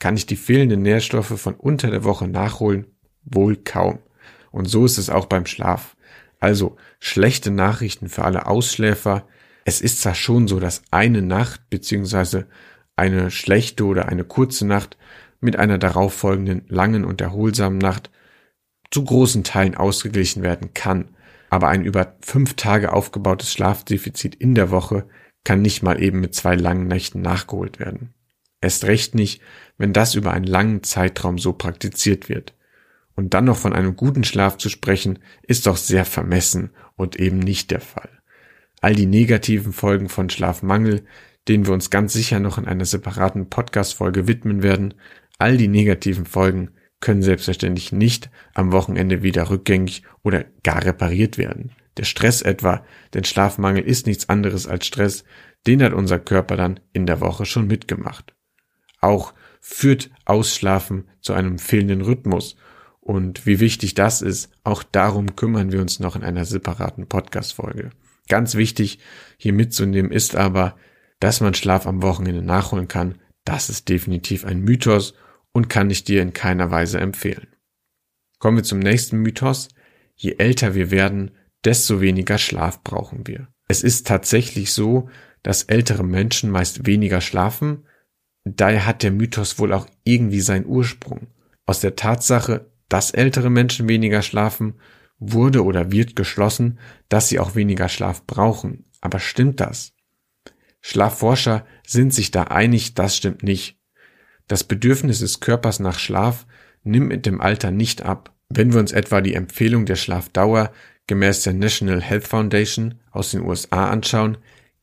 Kann 0.00 0.16
ich 0.16 0.26
die 0.26 0.36
fehlenden 0.36 0.82
Nährstoffe 0.82 1.38
von 1.38 1.54
unter 1.54 1.90
der 1.90 2.02
Woche 2.02 2.26
nachholen? 2.26 2.86
Wohl 3.22 3.56
kaum. 3.56 4.00
Und 4.50 4.64
so 4.64 4.84
ist 4.84 4.98
es 4.98 5.10
auch 5.10 5.26
beim 5.26 5.46
Schlaf. 5.46 5.94
Also 6.40 6.76
schlechte 6.98 7.50
Nachrichten 7.50 8.08
für 8.08 8.24
alle 8.24 8.46
Ausschläfer. 8.46 9.28
Es 9.64 9.82
ist 9.82 10.00
zwar 10.00 10.14
schon 10.14 10.48
so, 10.48 10.58
dass 10.58 10.82
eine 10.90 11.20
Nacht 11.20 11.68
bzw. 11.68 12.44
eine 12.96 13.30
schlechte 13.30 13.84
oder 13.84 14.08
eine 14.08 14.24
kurze 14.24 14.66
Nacht 14.66 14.96
mit 15.38 15.56
einer 15.56 15.76
darauffolgenden 15.76 16.64
langen 16.68 17.04
und 17.04 17.20
erholsamen 17.20 17.78
Nacht 17.78 18.10
zu 18.90 19.04
großen 19.04 19.44
Teilen 19.44 19.76
ausgeglichen 19.76 20.42
werden 20.42 20.72
kann. 20.72 21.10
Aber 21.50 21.68
ein 21.68 21.84
über 21.84 22.16
fünf 22.22 22.54
Tage 22.54 22.92
aufgebautes 22.92 23.52
Schlafdefizit 23.52 24.34
in 24.34 24.54
der 24.54 24.70
Woche 24.70 25.06
kann 25.44 25.60
nicht 25.60 25.82
mal 25.82 26.02
eben 26.02 26.20
mit 26.20 26.34
zwei 26.34 26.54
langen 26.54 26.86
Nächten 26.86 27.20
nachgeholt 27.20 27.78
werden. 27.78 28.14
Erst 28.60 28.84
recht 28.84 29.14
nicht, 29.14 29.40
wenn 29.78 29.92
das 29.92 30.14
über 30.14 30.32
einen 30.32 30.44
langen 30.44 30.82
Zeitraum 30.82 31.38
so 31.38 31.52
praktiziert 31.52 32.28
wird. 32.28 32.54
Und 33.14 33.34
dann 33.34 33.46
noch 33.46 33.56
von 33.56 33.72
einem 33.72 33.96
guten 33.96 34.24
Schlaf 34.24 34.58
zu 34.58 34.68
sprechen, 34.68 35.18
ist 35.42 35.66
doch 35.66 35.76
sehr 35.76 36.04
vermessen 36.04 36.70
und 36.96 37.16
eben 37.16 37.38
nicht 37.38 37.70
der 37.70 37.80
Fall. 37.80 38.10
All 38.80 38.94
die 38.94 39.06
negativen 39.06 39.72
Folgen 39.72 40.08
von 40.08 40.30
Schlafmangel, 40.30 41.04
denen 41.48 41.66
wir 41.66 41.74
uns 41.74 41.90
ganz 41.90 42.12
sicher 42.12 42.40
noch 42.40 42.58
in 42.58 42.66
einer 42.66 42.84
separaten 42.84 43.48
Podcast-Folge 43.48 44.26
widmen 44.26 44.62
werden, 44.62 44.94
all 45.38 45.56
die 45.56 45.68
negativen 45.68 46.26
Folgen 46.26 46.70
können 47.00 47.22
selbstverständlich 47.22 47.92
nicht 47.92 48.30
am 48.54 48.72
Wochenende 48.72 49.22
wieder 49.22 49.48
rückgängig 49.50 50.02
oder 50.22 50.44
gar 50.62 50.84
repariert 50.84 51.38
werden. 51.38 51.72
Der 51.96 52.04
Stress 52.04 52.42
etwa, 52.42 52.84
denn 53.14 53.24
Schlafmangel 53.24 53.82
ist 53.82 54.06
nichts 54.06 54.28
anderes 54.28 54.66
als 54.66 54.86
Stress, 54.86 55.24
den 55.66 55.82
hat 55.82 55.92
unser 55.92 56.18
Körper 56.18 56.56
dann 56.56 56.80
in 56.92 57.06
der 57.06 57.20
Woche 57.20 57.46
schon 57.46 57.66
mitgemacht. 57.66 58.34
Auch 59.00 59.34
führt 59.60 60.10
Ausschlafen 60.24 61.08
zu 61.20 61.32
einem 61.32 61.58
fehlenden 61.58 62.00
Rhythmus 62.00 62.56
und 63.00 63.46
wie 63.46 63.60
wichtig 63.60 63.94
das 63.94 64.22
ist, 64.22 64.50
auch 64.62 64.82
darum 64.82 65.34
kümmern 65.36 65.72
wir 65.72 65.80
uns 65.80 66.00
noch 66.00 66.16
in 66.16 66.22
einer 66.22 66.44
separaten 66.44 67.06
Podcast-Folge. 67.06 67.90
Ganz 68.28 68.54
wichtig 68.54 69.00
hier 69.36 69.52
mitzunehmen 69.52 70.12
ist 70.12 70.36
aber, 70.36 70.76
dass 71.18 71.40
man 71.40 71.54
Schlaf 71.54 71.86
am 71.86 72.02
Wochenende 72.02 72.42
nachholen 72.42 72.88
kann. 72.88 73.16
Das 73.44 73.68
ist 73.68 73.88
definitiv 73.88 74.44
ein 74.44 74.60
Mythos 74.60 75.14
und 75.52 75.68
kann 75.68 75.90
ich 75.90 76.04
dir 76.04 76.22
in 76.22 76.32
keiner 76.32 76.70
Weise 76.70 77.00
empfehlen. 77.00 77.48
Kommen 78.38 78.58
wir 78.58 78.64
zum 78.64 78.78
nächsten 78.78 79.18
Mythos. 79.18 79.68
Je 80.14 80.36
älter 80.38 80.74
wir 80.74 80.90
werden, 80.90 81.32
desto 81.64 82.00
weniger 82.00 82.38
Schlaf 82.38 82.82
brauchen 82.82 83.26
wir. 83.26 83.48
Es 83.68 83.82
ist 83.82 84.06
tatsächlich 84.06 84.72
so, 84.72 85.08
dass 85.42 85.64
ältere 85.64 86.04
Menschen 86.04 86.50
meist 86.50 86.86
weniger 86.86 87.20
schlafen. 87.20 87.84
Daher 88.44 88.86
hat 88.86 89.02
der 89.02 89.10
Mythos 89.10 89.58
wohl 89.58 89.72
auch 89.72 89.86
irgendwie 90.04 90.40
seinen 90.40 90.66
Ursprung. 90.66 91.28
Aus 91.66 91.80
der 91.80 91.96
Tatsache, 91.96 92.66
dass 92.88 93.10
ältere 93.10 93.50
Menschen 93.50 93.88
weniger 93.88 94.22
schlafen, 94.22 94.74
wurde 95.18 95.64
oder 95.64 95.92
wird 95.92 96.16
geschlossen, 96.16 96.78
dass 97.08 97.28
sie 97.28 97.38
auch 97.38 97.54
weniger 97.54 97.88
Schlaf 97.88 98.26
brauchen. 98.26 98.84
Aber 99.00 99.18
stimmt 99.18 99.60
das? 99.60 99.92
Schlafforscher 100.80 101.66
sind 101.86 102.14
sich 102.14 102.30
da 102.30 102.44
einig, 102.44 102.94
das 102.94 103.16
stimmt 103.16 103.42
nicht. 103.42 103.78
Das 104.48 104.64
Bedürfnis 104.64 105.20
des 105.20 105.40
Körpers 105.40 105.78
nach 105.78 105.98
Schlaf 105.98 106.46
nimmt 106.82 107.08
mit 107.08 107.26
dem 107.26 107.40
Alter 107.40 107.70
nicht 107.70 108.02
ab. 108.02 108.34
Wenn 108.48 108.72
wir 108.72 108.80
uns 108.80 108.92
etwa 108.92 109.20
die 109.20 109.34
Empfehlung 109.34 109.86
der 109.86 109.96
Schlafdauer 109.96 110.72
gemäß 111.06 111.42
der 111.42 111.52
National 111.52 112.00
Health 112.00 112.26
Foundation 112.26 112.94
aus 113.10 113.30
den 113.30 113.42
USA 113.42 113.90
anschauen, 113.90 114.38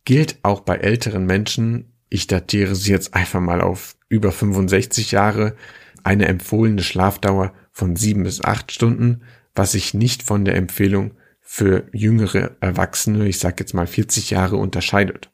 gilt 0.06 0.38
auch 0.44 0.62
bei 0.62 0.76
älteren 0.78 1.26
Menschen, 1.26 1.97
ich 2.10 2.28
datiere 2.28 2.76
sie 2.76 2.92
jetzt 2.92 3.14
einfach 3.14 3.42
mal 3.42 3.62
auf 3.62 3.96
über 4.10 4.32
65 4.32 5.12
Jahre, 5.12 5.56
eine 6.04 6.28
empfohlene 6.28 6.84
Schlafdauer 6.84 7.54
von 7.72 7.96
sieben 7.96 8.24
bis 8.24 8.42
acht 8.44 8.72
Stunden, 8.72 9.24
was 9.56 9.74
sich 9.74 9.94
nicht 9.94 10.24
von 10.24 10.46
der 10.46 10.56
Empfehlung 10.56 11.12
für 11.42 11.88
jüngere 11.92 12.56
Erwachsene, 12.60 13.28
ich 13.28 13.40
sage 13.40 13.58
jetzt 13.60 13.74
mal 13.74 13.88
40 13.88 14.30
Jahre, 14.30 14.58
unterscheidet. 14.58 15.32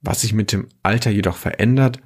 Was 0.00 0.22
sich 0.22 0.32
mit 0.32 0.52
dem 0.52 0.68
Alter 0.82 1.10
jedoch 1.10 1.36
verändert, 1.36 2.00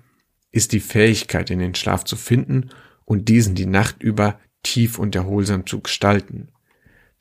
ist 0.50 0.72
die 0.72 0.80
Fähigkeit, 0.80 1.50
in 1.50 1.58
den 1.58 1.74
Schlaf 1.74 2.04
zu 2.04 2.16
finden 2.16 2.70
und 3.04 3.28
diesen 3.28 3.54
die 3.54 3.66
Nacht 3.66 4.02
über 4.02 4.38
tief 4.62 4.98
und 4.98 5.14
erholsam 5.14 5.66
zu 5.66 5.80
gestalten. 5.80 6.48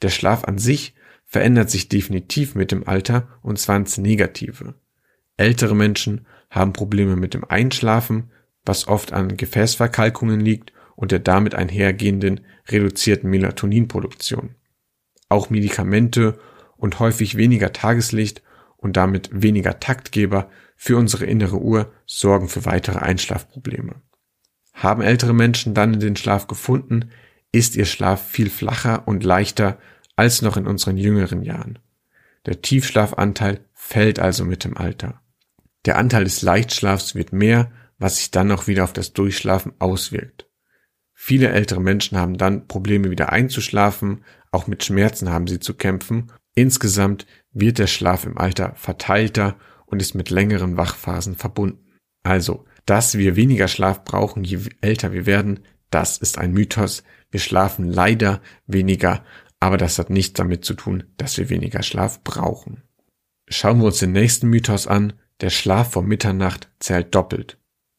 Der 0.01 0.10
Schlaf 0.10 0.46
an 0.46 0.58
sich 0.58 0.96
verändert 1.25 1.70
sich 1.70 1.89
definitiv 1.89 2.56
mit 2.56 2.72
dem 2.72 2.88
Alter 2.88 3.27
und 3.42 3.60
zwar 3.60 3.77
ins 3.77 3.98
Negative. 3.98 4.75
Ältere 5.38 5.75
Menschen 5.75 6.25
haben 6.50 6.74
Probleme 6.74 7.16
mit 7.16 7.34
dem 7.34 7.44
Einschlafen, 7.44 8.32
was 8.66 8.88
oft 8.88 9.13
an 9.13 9.36
Gefäßverkalkungen 9.36 10.40
liegt 10.40 10.74
und 10.96 11.12
der 11.12 11.20
damit 11.20 11.56
einhergehenden 11.56 12.42
reduzierten 12.70 13.30
Melatoninproduktion. 13.30 14.56
Auch 15.30 15.50
Medikamente 15.50 16.40
und 16.78 17.00
häufig 17.00 17.36
weniger 17.36 17.74
Tageslicht 17.74 18.44
und 18.78 18.98
damit 18.98 19.30
weniger 19.32 19.80
Taktgeber 19.80 20.50
für 20.75 20.98
unsere 20.98 21.25
innere 21.25 21.60
Uhr 21.60 21.92
sorgen 22.06 22.50
für 22.50 22.66
weitere 22.66 23.00
Einschlafprobleme. 23.00 23.96
Haben 24.74 25.02
ältere 25.02 25.34
Menschen 25.34 25.74
dann 25.74 25.94
in 25.94 26.00
den 26.00 26.16
Schlaf 26.16 26.48
gefunden, 26.48 27.10
ist 27.52 27.75
ihr 27.75 27.86
Schlaf 27.86 28.28
viel 28.28 28.50
flacher 28.50 29.08
und 29.08 29.24
leichter 29.24 29.78
als 30.16 30.42
noch 30.42 30.58
in 30.58 30.68
unseren 30.68 30.98
jüngeren 30.98 31.42
Jahren. 31.44 31.80
Der 32.46 32.62
Tiefschlafanteil 32.62 33.62
fällt 33.74 34.20
also 34.20 34.44
mit 34.44 34.63
dem 34.63 34.75
Alter. 34.75 35.22
Der 35.86 35.98
Anteil 35.98 36.24
des 36.24 36.42
Leichtschlafs 36.42 37.16
wird 37.16 37.34
mehr, 37.34 37.72
was 37.98 38.18
sich 38.18 38.32
dann 38.32 38.52
auch 38.52 38.68
wieder 38.68 38.84
auf 38.84 38.94
das 38.94 39.13
Durchschlafen 39.13 39.74
auswirkt. 39.80 40.50
Viele 41.13 41.50
ältere 41.50 41.82
Menschen 41.82 42.18
haben 42.18 42.38
dann 42.38 42.68
Probleme 42.68 43.10
wieder 43.10 43.32
einzuschlafen, 43.32 44.24
auch 44.52 44.68
mit 44.68 44.84
Schmerzen 44.84 45.30
haben 45.30 45.48
sie 45.48 45.60
zu 45.60 45.74
kämpfen. 45.74 46.32
Insgesamt 46.54 47.25
wird 47.52 47.80
der 47.80 47.88
Schlaf 47.88 48.25
im 48.25 48.38
Alter 48.38 48.74
verteilter 48.75 49.58
und 49.86 50.02
ist 50.02 50.16
mit 50.16 50.30
längeren 50.30 50.78
Wachphasen 50.78 51.36
verbunden. 51.36 51.98
Also, 52.24 52.66
dass 52.86 53.18
wir 53.18 53.36
weniger 53.36 53.68
Schlaf 53.68 54.04
brauchen, 54.04 54.44
je 54.44 54.60
älter 54.82 55.12
wir 55.13 55.25
werden, 55.25 55.62
das 55.90 56.18
ist 56.18 56.38
ein 56.38 56.54
Mythos. 56.54 57.04
Wir 57.32 57.40
schlafen 57.40 57.86
leider 57.88 58.42
weniger, 58.66 59.24
aber 59.60 59.78
das 59.78 60.00
hat 60.00 60.10
nichts 60.10 60.34
damit 60.34 60.66
zu 60.66 60.74
tun, 60.74 61.04
dass 61.18 61.38
wir 61.38 61.50
weniger 61.50 61.84
Schlaf 61.84 62.24
brauchen. 62.24 62.84
Schauen 63.48 63.80
wir 63.80 63.86
uns 63.86 64.00
den 64.00 64.12
nächsten 64.12 64.50
Mythos 64.50 64.88
an. 64.88 65.13
Der 65.42 65.50
Schlaf 65.50 65.92
vor 65.92 66.04
Mitternacht 66.04 66.70
zählt 66.80 67.13
doppelt. 67.16 67.58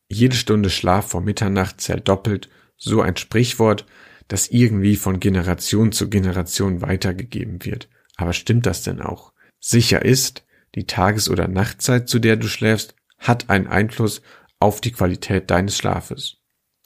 Jede 0.09 0.37
Stunde 0.37 0.71
Schlaf 0.71 1.09
vor 1.09 1.21
Mitternacht 1.21 1.81
zählt 1.81 2.09
doppelt, 2.09 2.49
so 2.77 3.01
ein 3.01 3.17
Sprichwort, 3.17 3.87
das 4.29 4.49
irgendwie 4.49 4.97
von 4.97 5.21
Generation 5.21 5.93
zu 5.93 6.09
Generation 6.09 6.81
weitergegeben 6.81 7.65
wird. 7.65 7.89
Aber 8.17 8.33
stimmt 8.33 8.67
das 8.67 8.83
denn 8.83 9.01
auch? 9.01 9.33
Sicher 9.61 10.05
ist, 10.05 10.45
die 10.75 10.87
Tages- 10.87 11.29
oder 11.29 11.49
Nachtzeit, 11.49 12.09
zu 12.09 12.19
der 12.19 12.37
du 12.37 12.49
schläfst, 12.49 12.95
hat 13.19 13.51
einen 13.51 13.67
Einfluss 13.67 14.23
auf 14.61 14.81
die 14.81 14.93
Qualität 14.93 15.51
deines 15.51 15.77
Schlafes. 15.77 16.39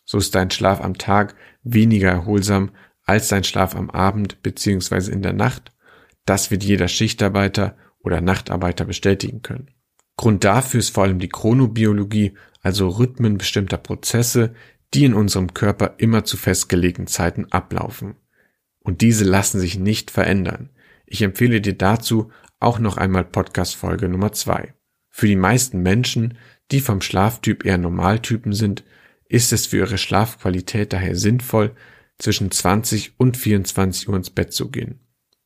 So 0.05 0.19
ist 0.19 0.35
dein 0.35 0.51
Schlaf 0.51 0.81
am 0.81 0.97
Tag 0.97 1.35
weniger 1.63 2.11
erholsam 2.11 2.71
als 3.05 3.29
dein 3.29 3.45
Schlaf 3.45 3.75
am 3.75 3.91
Abend 3.91 4.43
bzw. 4.43 5.11
in 5.11 5.23
der 5.23 5.33
Nacht. 5.33 5.73
Das 6.25 6.51
wird 6.51 6.65
jeder 6.65 6.89
Schichtarbeiter 6.89 7.77
oder 8.01 8.21
Nachtarbeiter 8.21 8.85
bestätigen 8.85 9.43
können. 9.43 9.71
Grund 10.19 10.43
dafür 10.43 10.81
ist 10.81 10.91
vor 10.91 11.05
allem 11.05 11.21
die 11.21 11.29
Chronobiologie, 11.29 12.35
also 12.61 12.89
Rhythmen 12.89 13.39
bestimmter 13.39 13.79
Prozesse, 13.79 14.53
die 14.93 15.05
in 15.05 15.15
unserem 15.15 15.55
Körper 15.55 15.95
immer 15.99 16.25
zu 16.25 16.37
festgelegten 16.37 17.07
Zeiten 17.07 17.47
ablaufen. 17.53 18.17
Und 18.81 19.01
diese 19.01 19.25
lassen 19.25 19.61
sich 19.61 19.79
nicht 19.79 20.11
verändern. 20.11 20.71
Ich 21.07 21.23
empfehle 21.23 21.61
dir 21.61 21.79
dazu 21.79 22.33
auch 22.59 22.81
noch 22.81 22.97
einmal 22.97 23.25
Podcast 23.25 23.77
Folge 23.77 24.09
Nummer 24.09 24.33
zwei. 24.33 24.75
Für 25.09 25.29
die 25.29 25.37
meisten 25.37 25.83
Menschen, 25.83 26.37
die 26.73 26.81
vom 26.81 27.01
Schlaftyp 27.01 27.65
eher 27.65 27.79
Normaltypen 27.79 28.53
sind, 28.53 28.83
ist 29.29 29.53
es 29.53 29.67
für 29.67 29.79
ihre 29.79 29.99
Schlafqualität 29.99 30.93
daher 30.93 31.15
sinnvoll, 31.15 31.77
zwischen 32.19 32.51
20 32.51 33.13
und 33.19 33.37
24 33.37 34.09
Uhr 34.09 34.17
ins 34.17 34.31
Bett 34.31 34.53
zu 34.53 34.69
gehen. 34.69 34.99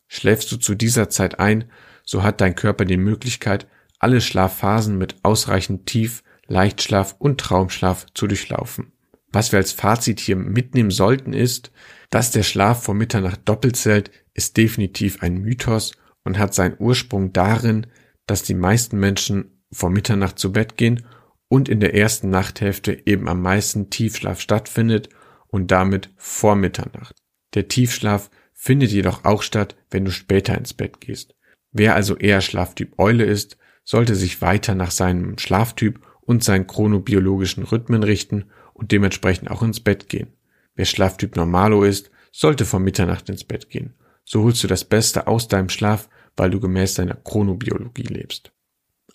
Schläfst 0.09 0.51
du 0.51 0.57
zu 0.57 0.75
dieser 0.75 1.11
Zeit 1.11 1.39
ein, 1.39 1.67
so 2.05 2.23
hat 2.23 2.41
dein 2.41 2.55
Körper 2.55 2.87
die 2.87 2.97
Möglichkeit, 2.97 3.67
alle 4.03 4.21
Schlafphasen 4.21 4.99
mit 4.99 5.17
ausreichend 5.23 5.87
Tief, 5.87 6.23
Leichtschlaf 6.47 7.17
und 7.19 7.41
Traumschlaf 7.41 8.07
zu 8.15 8.27
durchlaufen. 8.27 8.93
Was 9.33 9.53
wir 9.53 9.59
als 9.59 9.73
Fazit 9.73 10.21
hier 10.21 10.37
mitnehmen 10.37 10.91
sollten 10.91 11.33
ist, 11.33 11.73
dass 12.11 12.31
der 12.31 12.43
Schlaf 12.43 12.83
vor 12.83 12.95
Mitternacht 12.95 13.41
doppelt 13.45 13.77
zählt, 13.77 14.11
ist 14.35 14.57
definitiv 14.57 15.23
ein 15.23 15.39
Mythos 15.39 15.93
und 16.25 16.39
hat 16.39 16.53
seinen 16.53 16.77
Ursprung 16.79 17.33
darin, 17.33 17.87
dass 18.27 18.43
die 18.43 18.55
meisten 18.55 18.99
Menschen 18.99 19.63
vor 19.73 19.89
Mitternacht 19.89 20.39
zu 20.39 20.53
Bett 20.53 20.77
gehen 20.77 21.07
und 21.49 21.69
in 21.69 21.81
der 21.81 21.95
ersten 21.95 22.29
Nachthälfte 22.29 23.07
eben 23.07 23.29
am 23.29 23.41
meisten 23.41 23.89
Tiefschlaf 23.89 24.41
stattfindet 24.41 25.09
und 25.47 25.71
damit 25.71 26.11
vor 26.17 26.57
Mitternacht. 26.57 27.17
Der 27.55 27.69
Tiefschlaf 27.69 28.31
findet 28.53 28.91
jedoch 28.91 29.25
auch 29.25 29.43
statt, 29.43 29.77
wenn 29.91 30.05
du 30.05 30.11
später 30.11 30.57
ins 30.57 30.75
Bett 30.75 31.01
gehst. 31.01 31.35
Wer 31.71 31.95
also 31.95 32.17
eher 32.17 32.41
Schlaftyp 32.41 32.99
Eule 32.99 33.25
ist, 33.25 33.57
sollte 33.85 34.15
sich 34.15 34.41
weiter 34.43 34.75
nach 34.75 34.91
seinem 34.91 35.39
Schlaftyp 35.39 36.01
und 36.21 36.45
seinen 36.45 36.67
chronobiologischen 36.67 37.65
Rhythmen 37.65 38.03
richten 38.03 38.47
und 38.75 38.93
dementsprechend 38.93 39.51
auch 39.51 39.63
ins 39.63 39.81
Bett 39.81 40.09
gehen. 40.09 40.33
Wer 40.75 40.85
Schlaftyp 40.85 41.37
Normalo 41.37 41.85
ist, 41.85 42.11
sollte 42.31 42.65
vor 42.65 42.81
Mitternacht 42.81 43.29
ins 43.29 43.45
Bett 43.45 43.69
gehen. 43.69 43.95
So 44.25 44.45
holst 44.45 44.63
du 44.63 44.69
das 44.69 44.85
Beste 44.85 45.27
aus 45.27 45.49
deinem 45.49 45.69
Schlaf, 45.69 46.09
weil 46.37 46.51
du 46.51 46.61
gemäß 46.61 46.95
deiner 46.95 47.17
Chronobiologie 47.17 48.03
lebst. 48.03 48.53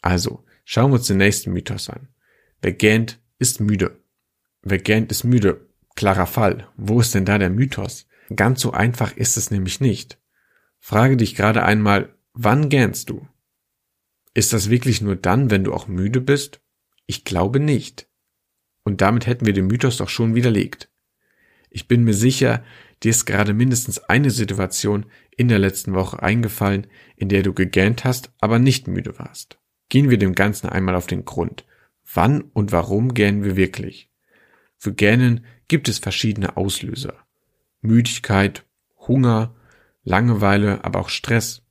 Also, 0.02 0.44
schauen 0.66 0.92
wir 0.92 0.96
uns 0.96 1.08
den 1.08 1.18
nächsten 1.18 1.52
Mythos 1.52 1.90
an. 1.90 2.10
Wer 2.62 2.74
gähnt, 2.74 3.20
ist 3.40 3.60
müde. 3.60 4.00
Wer 4.62 4.78
gähnt, 4.78 5.12
ist 5.12 5.24
müde. 5.24 5.68
Klarer 5.96 6.28
Fall. 6.28 6.68
Wo 6.76 7.00
ist 7.00 7.16
denn 7.16 7.26
da 7.26 7.38
der 7.38 7.50
Mythos? 7.50 8.06
Ganz 8.36 8.62
so 8.62 8.72
einfach 8.72 9.16
ist 9.16 9.38
es 9.38 9.50
nämlich 9.50 9.80
nicht. 9.80 10.20
Frage 10.80 11.18
dich 11.18 11.36
gerade 11.36 11.64
einmal, 11.64 12.14
wann 12.34 12.70
gähnst 12.70 13.10
du? 13.10 13.28
Ist 14.38 14.54
das 14.54 14.70
wirklich 14.70 15.02
nur 15.02 15.16
dann, 15.16 15.50
wenn 15.50 15.64
du 15.64 15.74
auch 15.74 15.88
müde 15.88 16.22
bist? 16.22 16.62
Ich 17.08 17.24
glaube 17.24 17.60
nicht. 17.60 18.08
Und 18.84 19.02
damit 19.02 19.26
hätten 19.26 19.48
wir 19.48 19.54
den 19.54 19.66
Mythos 19.66 19.98
doch 19.98 20.10
schon 20.10 20.36
widerlegt. 20.36 20.92
Ich 21.72 21.88
bin 21.88 22.04
mir 22.04 22.14
sicher, 22.14 22.64
dir 23.02 23.10
ist 23.10 23.26
gerade 23.26 23.56
mindestens 23.56 23.98
eine 23.98 24.30
Situation 24.30 25.08
in 25.36 25.48
der 25.48 25.58
letzten 25.58 25.96
Woche 25.96 26.22
eingefallen, 26.22 26.86
in 27.16 27.30
der 27.30 27.42
du 27.42 27.52
gegähnt 27.52 28.04
hast, 28.04 28.32
aber 28.40 28.60
nicht 28.60 28.88
müde 28.88 29.18
warst. 29.18 29.58
Gehen 29.90 30.12
wir 30.12 30.20
dem 30.20 30.36
Ganzen 30.36 30.70
einmal 30.70 30.94
auf 30.94 31.08
den 31.08 31.26
Grund. 31.26 31.66
Wann 32.14 32.42
und 32.42 32.72
warum 32.72 33.16
gähnen 33.16 33.44
wir 33.44 33.56
wirklich? 33.56 34.12
Für 34.78 34.94
Gähnen 34.94 35.46
gibt 35.68 35.90
es 35.90 35.98
verschiedene 35.98 36.58
Auslöser. 36.58 37.16
Müdigkeit, 37.82 38.68
Hunger, 39.00 39.56
Langeweile, 40.04 40.86
aber 40.86 41.00
auch 41.00 41.10
Stress. 41.10 41.64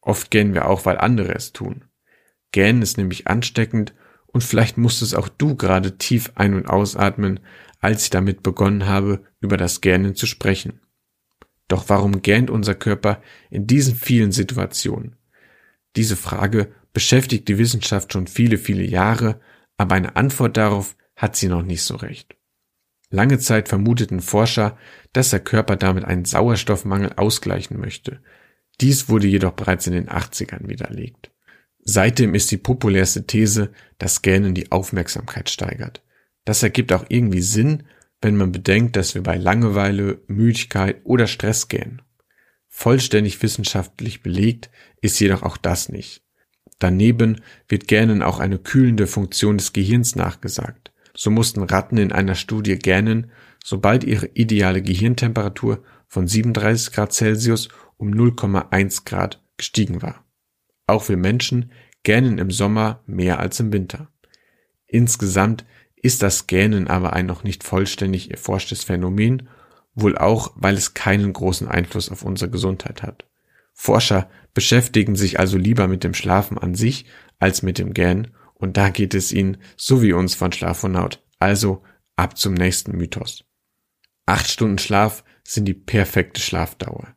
Oft 0.00 0.30
gähnen 0.30 0.54
wir 0.54 0.68
auch, 0.68 0.86
weil 0.86 0.98
andere 0.98 1.34
es 1.34 1.52
tun. 1.52 1.86
Gähnen 2.52 2.82
ist 2.82 2.98
nämlich 2.98 3.26
ansteckend 3.26 3.94
und 4.26 4.44
vielleicht 4.44 4.78
musstest 4.78 5.16
auch 5.16 5.28
du 5.28 5.56
gerade 5.56 5.98
tief 5.98 6.32
ein- 6.34 6.54
und 6.54 6.66
ausatmen, 6.66 7.40
als 7.80 8.04
ich 8.04 8.10
damit 8.10 8.42
begonnen 8.42 8.86
habe, 8.86 9.24
über 9.40 9.56
das 9.56 9.80
Gähnen 9.80 10.14
zu 10.14 10.26
sprechen. 10.26 10.80
Doch 11.68 11.88
warum 11.88 12.22
gähnt 12.22 12.50
unser 12.50 12.74
Körper 12.74 13.22
in 13.50 13.66
diesen 13.66 13.96
vielen 13.96 14.32
Situationen? 14.32 15.16
Diese 15.96 16.16
Frage 16.16 16.72
beschäftigt 16.92 17.48
die 17.48 17.58
Wissenschaft 17.58 18.12
schon 18.12 18.26
viele, 18.26 18.58
viele 18.58 18.84
Jahre, 18.84 19.40
aber 19.76 19.94
eine 19.94 20.16
Antwort 20.16 20.56
darauf 20.56 20.96
hat 21.16 21.36
sie 21.36 21.48
noch 21.48 21.62
nicht 21.62 21.82
so 21.82 21.96
recht. 21.96 22.36
Lange 23.10 23.38
Zeit 23.38 23.68
vermuteten 23.68 24.20
Forscher, 24.20 24.78
dass 25.12 25.30
der 25.30 25.40
Körper 25.40 25.76
damit 25.76 26.04
einen 26.04 26.24
Sauerstoffmangel 26.24 27.14
ausgleichen 27.16 27.78
möchte. 27.78 28.22
Dies 28.80 29.08
wurde 29.08 29.26
jedoch 29.26 29.52
bereits 29.52 29.86
in 29.86 29.92
den 29.92 30.08
80ern 30.08 30.68
widerlegt. 30.68 31.31
Seitdem 31.82 32.34
ist 32.34 32.50
die 32.50 32.58
populärste 32.58 33.26
These, 33.26 33.72
dass 33.98 34.22
Gähnen 34.22 34.54
die 34.54 34.70
Aufmerksamkeit 34.70 35.50
steigert. 35.50 36.02
Das 36.44 36.62
ergibt 36.62 36.92
auch 36.92 37.04
irgendwie 37.08 37.42
Sinn, 37.42 37.84
wenn 38.20 38.36
man 38.36 38.52
bedenkt, 38.52 38.96
dass 38.96 39.14
wir 39.14 39.22
bei 39.22 39.36
Langeweile, 39.36 40.20
Müdigkeit 40.28 41.00
oder 41.04 41.26
Stress 41.26 41.68
gähnen. 41.68 42.02
Vollständig 42.68 43.42
wissenschaftlich 43.42 44.22
belegt 44.22 44.70
ist 45.00 45.18
jedoch 45.20 45.42
auch 45.42 45.56
das 45.56 45.88
nicht. 45.88 46.22
Daneben 46.78 47.42
wird 47.68 47.88
Gähnen 47.88 48.22
auch 48.22 48.40
eine 48.40 48.58
kühlende 48.58 49.06
Funktion 49.06 49.58
des 49.58 49.72
Gehirns 49.72 50.16
nachgesagt. 50.16 50.92
So 51.14 51.30
mussten 51.30 51.62
Ratten 51.62 51.98
in 51.98 52.12
einer 52.12 52.34
Studie 52.34 52.78
gähnen, 52.78 53.30
sobald 53.62 54.04
ihre 54.04 54.26
ideale 54.34 54.82
Gehirntemperatur 54.82 55.82
von 56.08 56.26
37 56.26 56.92
Grad 56.92 57.12
Celsius 57.12 57.68
um 57.98 58.12
0,1 58.12 59.04
Grad 59.04 59.42
gestiegen 59.56 60.02
war. 60.02 60.21
Auch 60.92 61.08
wir 61.08 61.16
Menschen 61.16 61.72
gähnen 62.02 62.36
im 62.36 62.50
Sommer 62.50 63.00
mehr 63.06 63.38
als 63.38 63.58
im 63.60 63.72
Winter. 63.72 64.08
Insgesamt 64.86 65.64
ist 65.96 66.22
das 66.22 66.46
Gähnen 66.46 66.86
aber 66.86 67.14
ein 67.14 67.24
noch 67.24 67.44
nicht 67.44 67.64
vollständig 67.64 68.30
erforschtes 68.30 68.84
Phänomen, 68.84 69.48
wohl 69.94 70.18
auch, 70.18 70.52
weil 70.54 70.74
es 70.74 70.92
keinen 70.92 71.32
großen 71.32 71.66
Einfluss 71.66 72.10
auf 72.10 72.24
unsere 72.24 72.50
Gesundheit 72.50 73.02
hat. 73.02 73.24
Forscher 73.72 74.28
beschäftigen 74.52 75.16
sich 75.16 75.40
also 75.40 75.56
lieber 75.56 75.88
mit 75.88 76.04
dem 76.04 76.12
Schlafen 76.12 76.58
an 76.58 76.74
sich 76.74 77.06
als 77.38 77.62
mit 77.62 77.78
dem 77.78 77.94
Gähnen 77.94 78.34
und 78.52 78.76
da 78.76 78.90
geht 78.90 79.14
es 79.14 79.32
ihnen, 79.32 79.56
so 79.78 80.02
wie 80.02 80.12
uns 80.12 80.34
von 80.34 80.52
Schlafonaut. 80.52 81.24
Also 81.38 81.82
ab 82.16 82.36
zum 82.36 82.52
nächsten 82.52 82.98
Mythos. 82.98 83.46
Acht 84.26 84.50
Stunden 84.50 84.76
Schlaf 84.76 85.24
sind 85.42 85.64
die 85.64 85.72
perfekte 85.72 86.42
Schlafdauer. 86.42 87.16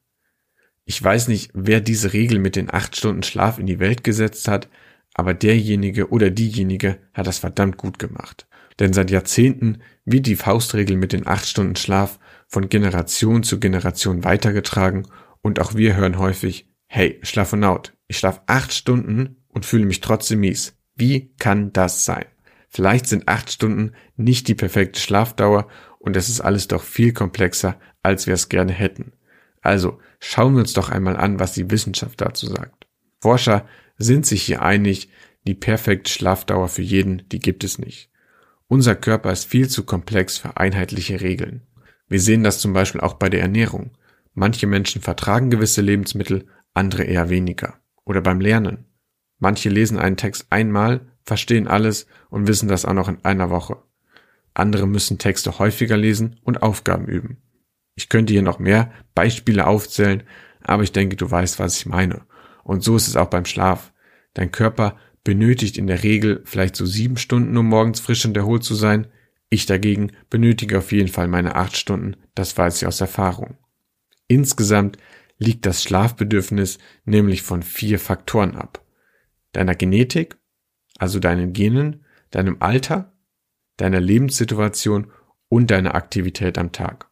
Ich 0.88 1.04
weiß 1.04 1.30
nicht, 1.30 1.50
wer 1.56 1.82
diese 1.82 2.14
Regel 2.14 2.38
mit 2.38 2.56
den 2.56 2.72
acht 2.72 2.96
Stunden 2.96 3.24
Schlaf 3.24 3.58
in 3.58 3.66
die 3.66 3.80
Welt 3.80 4.04
gesetzt 4.04 4.48
hat, 4.48 4.70
aber 5.16 5.34
derjenige 5.34 6.10
oder 6.10 6.30
diejenige 6.30 7.00
hat 7.14 7.26
das 7.26 7.40
verdammt 7.40 7.78
gut 7.78 7.98
gemacht. 7.98 8.48
Denn 8.80 8.94
seit 8.94 9.10
Jahrzehnten 9.10 9.80
wird 10.06 10.28
die 10.28 10.36
Faustregel 10.36 10.96
mit 10.96 11.12
den 11.12 11.26
acht 11.26 11.48
Stunden 11.48 11.76
Schlaf 11.76 12.20
von 12.48 12.70
Generation 12.70 13.42
zu 13.42 13.60
Generation 13.60 14.24
weitergetragen 14.24 15.08
und 15.42 15.60
auch 15.60 15.74
wir 15.74 15.96
hören 15.96 16.20
häufig, 16.20 16.68
hey, 16.86 17.20
Schlafonaut, 17.24 17.94
ich 18.08 18.20
schlaf 18.20 18.42
acht 18.46 18.72
Stunden 18.72 19.38
und 19.48 19.66
fühle 19.66 19.86
mich 19.86 20.02
trotzdem 20.02 20.42
mies. 20.42 20.78
Wie 20.96 21.34
kann 21.40 21.74
das 21.74 22.06
sein? 22.06 22.26
Vielleicht 22.70 23.08
sind 23.08 23.28
acht 23.28 23.52
Stunden 23.52 23.94
nicht 24.18 24.48
die 24.48 24.56
perfekte 24.56 25.00
Schlafdauer 25.00 25.68
und 25.98 26.16
es 26.16 26.30
ist 26.30 26.42
alles 26.42 26.68
doch 26.68 26.84
viel 26.84 27.12
komplexer, 27.12 27.80
als 28.04 28.28
wir 28.28 28.36
es 28.36 28.50
gerne 28.50 28.74
hätten. 28.74 29.14
Also 29.62 29.98
schauen 30.26 30.54
wir 30.56 30.62
uns 30.62 30.74
doch 30.74 30.90
einmal 30.90 31.18
an, 31.18 31.40
was 31.40 31.54
die 31.54 31.70
Wissenschaft 31.70 32.20
dazu 32.22 32.48
sagt. 32.48 32.88
Forscher 33.20 33.68
sind 33.98 34.26
sich 34.26 34.44
hier 34.44 34.62
einig, 34.62 35.10
die 35.46 35.54
perfekte 35.54 36.12
Schlafdauer 36.12 36.68
für 36.68 36.82
jeden, 36.82 37.28
die 37.30 37.40
gibt 37.40 37.64
es 37.64 37.78
nicht. 37.78 38.10
Unser 38.68 38.96
Körper 38.96 39.32
ist 39.32 39.46
viel 39.46 39.70
zu 39.70 39.84
komplex 39.84 40.38
für 40.38 40.58
einheitliche 40.58 41.22
Regeln. 41.22 41.62
Wir 42.08 42.20
sehen 42.20 42.44
das 42.44 42.60
zum 42.60 42.74
Beispiel 42.74 43.02
auch 43.02 43.14
bei 43.14 43.30
der 43.30 43.42
Ernährung. 43.42 43.92
Manche 44.34 44.68
Menschen 44.68 45.02
vertragen 45.02 45.50
gewisse 45.50 45.82
Lebensmittel, 45.82 46.48
andere 46.74 47.04
eher 47.04 47.30
weniger. 47.30 47.80
Oder 48.04 48.22
beim 48.22 48.42
Lernen. 48.42 48.86
Manche 49.38 49.70
lesen 49.70 50.00
einen 50.00 50.18
Text 50.18 50.48
einmal, 50.50 51.02
verstehen 51.24 51.68
alles 51.68 52.08
und 52.30 52.48
wissen 52.48 52.68
das 52.68 52.86
auch 52.86 52.94
noch 52.94 53.08
in 53.08 53.24
einer 53.24 53.50
Woche. 53.50 53.78
Andere 54.54 54.88
müssen 54.88 55.20
Texte 55.20 55.60
häufiger 55.60 55.98
lesen 55.98 56.40
und 56.44 56.64
Aufgaben 56.64 57.06
üben. 57.06 57.38
Ich 57.96 58.10
könnte 58.10 58.34
hier 58.34 58.42
noch 58.42 58.60
mehr 58.60 58.92
Beispiele 59.14 59.68
aufzählen, 59.68 60.24
aber 60.62 60.84
ich 60.84 60.92
denke, 60.92 61.16
du 61.16 61.30
weißt, 61.30 61.60
was 61.60 61.78
ich 61.78 61.86
meine. 61.86 62.26
Und 62.64 62.84
so 62.84 62.96
ist 62.96 63.08
es 63.08 63.16
auch 63.16 63.30
beim 63.30 63.46
Schlaf. 63.46 63.94
Dein 64.34 64.52
Körper 64.52 64.98
benötigt 65.24 65.78
in 65.78 65.88
der 65.88 66.04
Regel 66.04 66.42
vielleicht 66.46 66.76
so 66.76 66.86
sieben 66.86 67.18
Stunden, 67.18 67.56
um 67.58 67.68
morgens 67.68 68.00
frisch 68.00 68.26
und 68.26 68.36
erholt 68.36 68.64
zu 68.64 68.76
sein. 68.76 69.08
Ich 69.50 69.66
dagegen 69.66 70.12
benötige 70.30 70.80
auf 70.80 70.92
jeden 70.92 71.08
Fall 71.08 71.28
meine 71.28 71.56
acht 71.56 71.78
Stunden, 71.78 72.18
das 72.34 72.58
weiß 72.58 72.82
ich 72.82 72.88
aus 72.88 73.00
Erfahrung. 73.00 73.58
Insgesamt 74.28 74.98
liegt 75.38 75.66
das 75.66 75.84
Schlafbedürfnis 75.84 76.80
nämlich 77.06 77.44
von 77.44 77.64
vier 77.64 78.00
Faktoren 78.00 78.56
ab. 78.56 78.84
Deiner 79.52 79.76
Genetik, 79.76 80.38
also 80.98 81.20
deinen 81.20 81.54
Genen, 81.54 82.06
deinem 82.32 82.58
Alter, 82.60 83.14
deiner 83.78 84.00
Lebenssituation 84.00 85.12
und 85.48 85.72
deiner 85.72 85.96
Aktivität 85.96 86.58
am 86.58 86.72
Tag. 86.72 87.10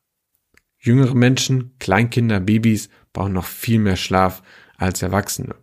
Jüngere 0.85 1.15
Menschen, 1.15 1.77
Kleinkinder, 1.79 2.41
Babys 2.41 2.89
brauchen 3.13 3.31
noch 3.31 3.45
viel 3.45 3.79
mehr 3.79 3.95
Schlaf 3.95 4.43
als 4.75 5.01
Erwachsene. 5.01 5.55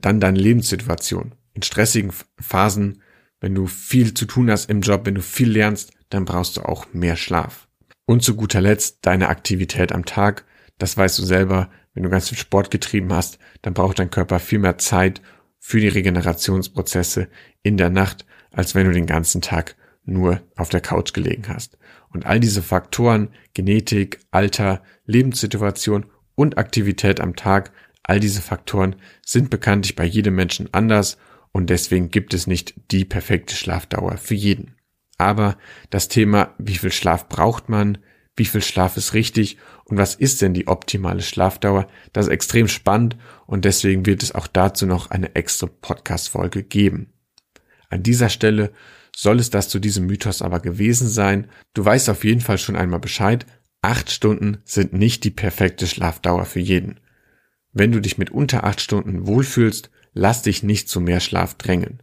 Dann 0.00 0.18
deine 0.18 0.40
Lebenssituation. 0.40 1.36
In 1.54 1.62
stressigen 1.62 2.12
Phasen, 2.40 3.00
wenn 3.38 3.54
du 3.54 3.68
viel 3.68 4.14
zu 4.14 4.24
tun 4.26 4.50
hast 4.50 4.68
im 4.68 4.80
Job, 4.80 5.06
wenn 5.06 5.14
du 5.14 5.22
viel 5.22 5.48
lernst, 5.48 5.92
dann 6.10 6.24
brauchst 6.24 6.56
du 6.56 6.62
auch 6.62 6.92
mehr 6.92 7.14
Schlaf. 7.14 7.68
Und 8.04 8.24
zu 8.24 8.34
guter 8.34 8.60
Letzt 8.60 8.98
deine 9.02 9.28
Aktivität 9.28 9.92
am 9.92 10.04
Tag. 10.04 10.44
Das 10.76 10.96
weißt 10.96 11.20
du 11.20 11.22
selber, 11.22 11.70
wenn 11.94 12.02
du 12.02 12.10
ganz 12.10 12.28
viel 12.28 12.38
Sport 12.38 12.72
getrieben 12.72 13.12
hast, 13.12 13.38
dann 13.62 13.74
braucht 13.74 14.00
dein 14.00 14.10
Körper 14.10 14.40
viel 14.40 14.58
mehr 14.58 14.78
Zeit 14.78 15.22
für 15.60 15.78
die 15.78 15.88
Regenerationsprozesse 15.88 17.28
in 17.62 17.76
der 17.76 17.90
Nacht, 17.90 18.26
als 18.50 18.74
wenn 18.74 18.86
du 18.86 18.92
den 18.92 19.06
ganzen 19.06 19.40
Tag 19.40 19.76
nur 20.04 20.40
auf 20.56 20.68
der 20.68 20.80
Couch 20.80 21.12
gelegen 21.12 21.44
hast. 21.48 21.78
Und 22.10 22.26
all 22.26 22.40
diese 22.40 22.62
Faktoren, 22.62 23.28
Genetik, 23.54 24.20
Alter, 24.30 24.82
Lebenssituation 25.04 26.06
und 26.34 26.58
Aktivität 26.58 27.20
am 27.20 27.36
Tag, 27.36 27.72
all 28.02 28.20
diese 28.20 28.40
Faktoren 28.40 28.96
sind 29.24 29.50
bekanntlich 29.50 29.94
bei 29.94 30.04
jedem 30.04 30.34
Menschen 30.34 30.72
anders 30.72 31.18
und 31.52 31.70
deswegen 31.70 32.10
gibt 32.10 32.34
es 32.34 32.46
nicht 32.46 32.74
die 32.90 33.04
perfekte 33.04 33.54
Schlafdauer 33.54 34.16
für 34.16 34.34
jeden. 34.34 34.76
Aber 35.18 35.58
das 35.90 36.08
Thema, 36.08 36.54
wie 36.58 36.76
viel 36.76 36.92
Schlaf 36.92 37.28
braucht 37.28 37.68
man, 37.68 37.98
wie 38.36 38.44
viel 38.44 38.62
Schlaf 38.62 38.96
ist 38.96 39.14
richtig 39.14 39.58
und 39.84 39.98
was 39.98 40.14
ist 40.14 40.40
denn 40.40 40.54
die 40.54 40.68
optimale 40.68 41.22
Schlafdauer, 41.22 41.88
das 42.12 42.26
ist 42.26 42.32
extrem 42.32 42.68
spannend 42.68 43.16
und 43.46 43.64
deswegen 43.64 44.06
wird 44.06 44.22
es 44.22 44.32
auch 44.32 44.46
dazu 44.46 44.86
noch 44.86 45.10
eine 45.10 45.34
extra 45.34 45.66
Podcast-Folge 45.66 46.62
geben. 46.62 47.12
An 47.90 48.02
dieser 48.02 48.28
Stelle 48.28 48.72
soll 49.20 49.40
es 49.40 49.50
das 49.50 49.68
zu 49.68 49.80
diesem 49.80 50.06
Mythos 50.06 50.42
aber 50.42 50.60
gewesen 50.60 51.08
sein. 51.08 51.48
Du 51.74 51.84
weißt 51.84 52.08
auf 52.08 52.22
jeden 52.22 52.40
Fall 52.40 52.56
schon 52.56 52.76
einmal 52.76 53.00
Bescheid. 53.00 53.46
Acht 53.82 54.12
Stunden 54.12 54.58
sind 54.64 54.92
nicht 54.92 55.24
die 55.24 55.32
perfekte 55.32 55.88
Schlafdauer 55.88 56.44
für 56.44 56.60
jeden. 56.60 57.00
Wenn 57.72 57.90
du 57.90 58.00
dich 58.00 58.16
mit 58.16 58.30
unter 58.30 58.62
acht 58.62 58.80
Stunden 58.80 59.26
wohlfühlst, 59.26 59.90
lass 60.12 60.42
dich 60.42 60.62
nicht 60.62 60.88
zu 60.88 61.00
mehr 61.00 61.18
Schlaf 61.18 61.54
drängen. 61.54 62.00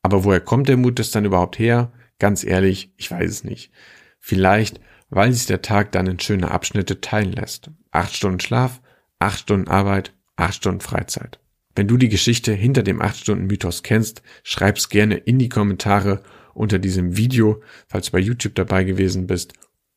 Aber 0.00 0.22
woher 0.22 0.40
kommt 0.40 0.68
der 0.68 0.76
Mut 0.76 1.00
das 1.00 1.10
dann 1.10 1.24
überhaupt 1.24 1.58
her? 1.58 1.92
Ganz 2.20 2.44
ehrlich, 2.44 2.92
ich 2.96 3.10
weiß 3.10 3.28
es 3.28 3.42
nicht. 3.42 3.72
Vielleicht, 4.20 4.80
weil 5.10 5.32
sich 5.32 5.46
der 5.46 5.60
Tag 5.60 5.90
dann 5.90 6.06
in 6.06 6.20
schöne 6.20 6.52
Abschnitte 6.52 7.00
teilen 7.00 7.32
lässt. 7.32 7.72
Acht 7.90 8.14
Stunden 8.14 8.38
Schlaf, 8.38 8.80
acht 9.18 9.40
Stunden 9.40 9.66
Arbeit, 9.66 10.14
acht 10.36 10.54
Stunden 10.54 10.80
Freizeit. 10.80 11.40
Wenn 11.74 11.88
du 11.88 11.96
die 11.96 12.08
Geschichte 12.08 12.52
hinter 12.52 12.84
dem 12.84 13.02
acht 13.02 13.16
Stunden 13.16 13.48
Mythos 13.48 13.82
kennst, 13.82 14.22
schreib's 14.44 14.88
gerne 14.88 15.16
in 15.16 15.40
die 15.40 15.48
Kommentare 15.48 16.22
unter 16.54 16.78
diesem 16.78 17.16
Video, 17.16 17.62
falls 17.86 18.06
du 18.06 18.12
bei 18.12 18.18
YouTube 18.18 18.54
dabei 18.54 18.84
gewesen 18.84 19.26
bist, 19.26 19.52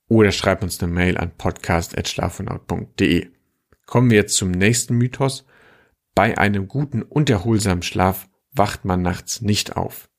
oder 0.09 0.31
schreib 0.31 0.63
uns 0.63 0.81
eine 0.81 0.91
Mail 0.91 1.17
an 1.17 1.31
podcast.schlafenhaut.de. 1.37 3.29
Kommen 3.85 4.09
wir 4.09 4.17
jetzt 4.17 4.35
zum 4.35 4.51
nächsten 4.51 4.95
Mythos. 4.95 5.45
Bei 6.15 6.37
einem 6.37 6.67
guten 6.67 7.03
und 7.03 7.29
erholsamen 7.29 7.83
Schlaf 7.83 8.27
wacht 8.53 8.85
man 8.85 9.01
nachts 9.01 9.41
nicht 9.41 9.77
auf. 9.77 10.09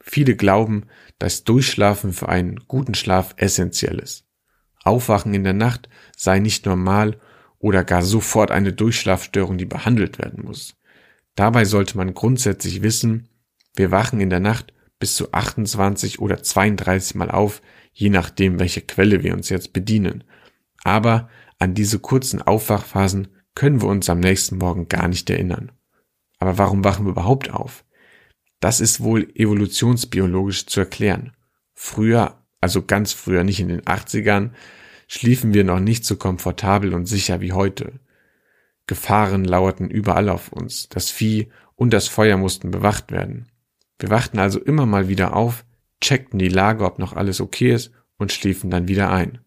Viele 0.00 0.36
glauben, 0.36 0.86
dass 1.18 1.44
Durchschlafen 1.44 2.12
für 2.12 2.28
einen 2.28 2.60
guten 2.68 2.94
Schlaf 2.94 3.34
essentiell 3.38 3.98
ist. 3.98 4.24
Aufwachen 4.84 5.34
in 5.34 5.44
der 5.44 5.52
Nacht 5.52 5.88
sei 6.16 6.38
nicht 6.38 6.64
normal 6.66 7.18
oder 7.58 7.84
gar 7.84 8.02
sofort 8.02 8.50
eine 8.50 8.72
Durchschlafstörung, 8.72 9.58
die 9.58 9.64
behandelt 9.64 10.18
werden 10.18 10.44
muss. 10.44 10.76
Dabei 11.34 11.64
sollte 11.64 11.96
man 11.96 12.14
grundsätzlich 12.14 12.82
wissen, 12.82 13.28
wir 13.74 13.90
wachen 13.90 14.20
in 14.20 14.30
der 14.30 14.40
Nacht 14.40 14.72
bis 14.98 15.14
zu 15.14 15.32
28 15.32 16.20
oder 16.20 16.42
32 16.42 17.14
Mal 17.14 17.30
auf, 17.30 17.62
je 17.92 18.10
nachdem, 18.10 18.58
welche 18.58 18.80
Quelle 18.80 19.22
wir 19.22 19.34
uns 19.34 19.48
jetzt 19.48 19.72
bedienen. 19.72 20.24
Aber 20.84 21.28
an 21.58 21.74
diese 21.74 21.98
kurzen 21.98 22.42
Aufwachphasen 22.42 23.28
können 23.54 23.80
wir 23.80 23.88
uns 23.88 24.08
am 24.10 24.20
nächsten 24.20 24.58
Morgen 24.58 24.88
gar 24.88 25.08
nicht 25.08 25.28
erinnern. 25.30 25.72
Aber 26.38 26.58
warum 26.58 26.84
wachen 26.84 27.06
wir 27.06 27.10
überhaupt 27.12 27.50
auf? 27.50 27.84
Das 28.60 28.80
ist 28.80 29.02
wohl 29.02 29.30
evolutionsbiologisch 29.34 30.66
zu 30.66 30.80
erklären. 30.80 31.32
Früher, 31.74 32.42
also 32.60 32.82
ganz 32.82 33.12
früher, 33.12 33.44
nicht 33.44 33.60
in 33.60 33.68
den 33.68 33.82
80ern, 33.82 34.50
schliefen 35.08 35.54
wir 35.54 35.64
noch 35.64 35.80
nicht 35.80 36.04
so 36.04 36.16
komfortabel 36.16 36.94
und 36.94 37.06
sicher 37.06 37.40
wie 37.40 37.52
heute. 37.52 38.00
Gefahren 38.86 39.44
lauerten 39.44 39.90
überall 39.90 40.28
auf 40.28 40.52
uns, 40.52 40.88
das 40.88 41.10
Vieh 41.10 41.50
und 41.74 41.92
das 41.92 42.08
Feuer 42.08 42.36
mussten 42.36 42.70
bewacht 42.70 43.10
werden. 43.10 43.50
Wir 43.98 44.10
wachten 44.10 44.38
also 44.38 44.60
immer 44.60 44.86
mal 44.86 45.08
wieder 45.08 45.34
auf, 45.34 45.64
checkten 46.00 46.38
die 46.38 46.48
Lage, 46.48 46.84
ob 46.84 46.98
noch 46.98 47.14
alles 47.14 47.40
okay 47.40 47.72
ist 47.72 47.92
und 48.18 48.32
schliefen 48.32 48.70
dann 48.70 48.88
wieder 48.88 49.10
ein. 49.10 49.38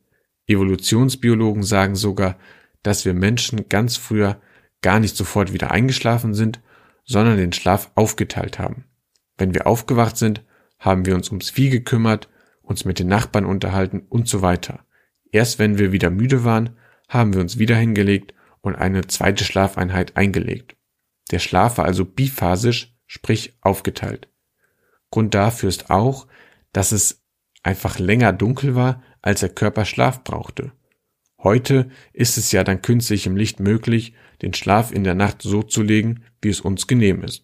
Evolutionsbiologen 0.47 1.63
sagen 1.63 1.95
sogar, 1.95 2.37
dass 2.81 3.05
wir 3.05 3.13
Menschen 3.13 3.69
ganz 3.69 3.97
früher 3.97 4.41
gar 4.81 4.99
nicht 4.99 5.15
sofort 5.15 5.53
wieder 5.53 5.71
eingeschlafen 5.71 6.33
sind, 6.33 6.61
sondern 7.05 7.37
den 7.37 7.53
Schlaf 7.53 7.91
aufgeteilt 7.95 8.59
haben. 8.59 8.85
Wenn 9.37 9.53
wir 9.53 9.67
aufgewacht 9.67 10.17
sind, 10.17 10.43
haben 10.79 11.05
wir 11.05 11.15
uns 11.15 11.29
ums 11.29 11.49
Vieh 11.49 11.69
gekümmert, 11.69 12.29
uns 12.61 12.85
mit 12.85 12.99
den 12.99 13.07
Nachbarn 13.07 13.45
unterhalten 13.45 14.03
und 14.09 14.27
so 14.27 14.41
weiter. 14.41 14.85
Erst 15.31 15.59
wenn 15.59 15.77
wir 15.77 15.91
wieder 15.91 16.09
müde 16.09 16.43
waren, 16.43 16.77
haben 17.07 17.33
wir 17.33 17.41
uns 17.41 17.57
wieder 17.57 17.75
hingelegt 17.75 18.33
und 18.61 18.75
eine 18.75 19.07
zweite 19.07 19.43
Schlafeinheit 19.43 20.17
eingelegt. 20.17 20.75
Der 21.31 21.39
Schlaf 21.39 21.77
war 21.77 21.85
also 21.85 22.05
biphasisch, 22.05 22.95
sprich 23.05 23.57
aufgeteilt. 23.61 24.29
Grund 25.11 25.33
dafür 25.33 25.69
ist 25.69 25.89
auch, 25.89 26.27
dass 26.73 26.91
es 26.91 27.23
einfach 27.63 27.99
länger 27.99 28.33
dunkel 28.33 28.75
war, 28.75 29.01
als 29.21 29.41
der 29.41 29.49
Körper 29.49 29.85
Schlaf 29.85 30.23
brauchte. 30.23 30.71
Heute 31.41 31.89
ist 32.13 32.37
es 32.37 32.51
ja 32.51 32.63
dann 32.63 32.81
künstlich 32.81 33.25
im 33.25 33.37
Licht 33.37 33.59
möglich, 33.59 34.13
den 34.41 34.53
Schlaf 34.53 34.91
in 34.91 35.03
der 35.03 35.15
Nacht 35.15 35.41
so 35.41 35.63
zu 35.63 35.81
legen, 35.81 36.23
wie 36.41 36.49
es 36.49 36.61
uns 36.61 36.87
genehm 36.87 37.23
ist. 37.23 37.43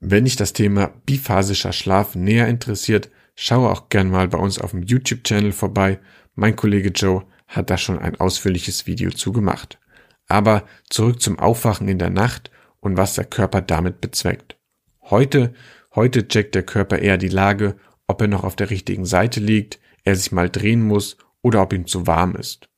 Wenn 0.00 0.24
dich 0.24 0.36
das 0.36 0.52
Thema 0.52 0.88
biphasischer 1.06 1.72
Schlaf 1.72 2.14
näher 2.14 2.48
interessiert, 2.48 3.10
schaue 3.34 3.70
auch 3.70 3.88
gern 3.88 4.10
mal 4.10 4.28
bei 4.28 4.38
uns 4.38 4.58
auf 4.58 4.72
dem 4.72 4.82
YouTube-Channel 4.82 5.52
vorbei. 5.52 6.00
Mein 6.34 6.56
Kollege 6.56 6.90
Joe 6.90 7.24
hat 7.46 7.70
da 7.70 7.78
schon 7.78 7.98
ein 7.98 8.18
ausführliches 8.18 8.86
Video 8.86 9.10
zu 9.10 9.32
gemacht. 9.32 9.78
Aber 10.26 10.64
zurück 10.90 11.22
zum 11.22 11.38
Aufwachen 11.38 11.88
in 11.88 11.98
der 11.98 12.10
Nacht 12.10 12.50
und 12.80 12.96
was 12.96 13.14
der 13.14 13.24
Körper 13.24 13.60
damit 13.62 14.00
bezweckt. 14.00 14.58
Heute, 15.02 15.54
heute 15.94 16.28
checkt 16.28 16.54
der 16.54 16.62
Körper 16.62 16.98
eher 16.98 17.18
die 17.18 17.28
Lage, 17.28 17.76
ob 18.06 18.20
er 18.20 18.28
noch 18.28 18.44
auf 18.44 18.56
der 18.56 18.70
richtigen 18.70 19.04
Seite 19.04 19.40
liegt, 19.40 19.78
er 20.04 20.16
sich 20.16 20.32
mal 20.32 20.50
drehen 20.50 20.82
muss 20.82 21.16
oder 21.42 21.62
ob 21.62 21.72
ihm 21.72 21.86
zu 21.86 22.06
warm 22.06 22.36
ist. 22.36 22.68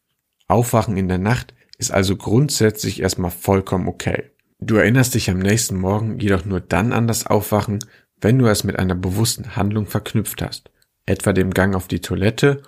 Aufwachen 0.47 0.97
in 0.97 1.09
der 1.09 1.19
Nacht 1.19 1.55
ist 1.79 1.91
also 1.91 2.17
grundsätzlich 2.17 3.01
erstmal 3.01 3.31
vollkommen 3.31 3.89
okay. 3.89 4.31
Du 4.61 4.77
erinnerst 4.77 5.15
dich 5.15 5.31
am 5.31 5.39
nächsten 5.39 5.79
Morgen 5.79 6.21
jedoch 6.21 6.45
nur 6.45 6.61
dann 6.61 6.93
an 6.93 7.07
das 7.07 7.27
Aufwachen, 7.27 7.81
wenn 8.21 8.39
du 8.39 8.47
es 8.47 8.65
mit 8.65 8.79
einer 8.79 8.95
bewussten 8.95 9.57
Handlung 9.57 9.87
verknüpft 9.87 10.43
hast, 10.43 10.71
etwa 11.07 11.33
dem 11.33 11.53
Gang 11.53 11.75
auf 11.75 11.89
die 11.89 12.01
Toilette 12.01 12.63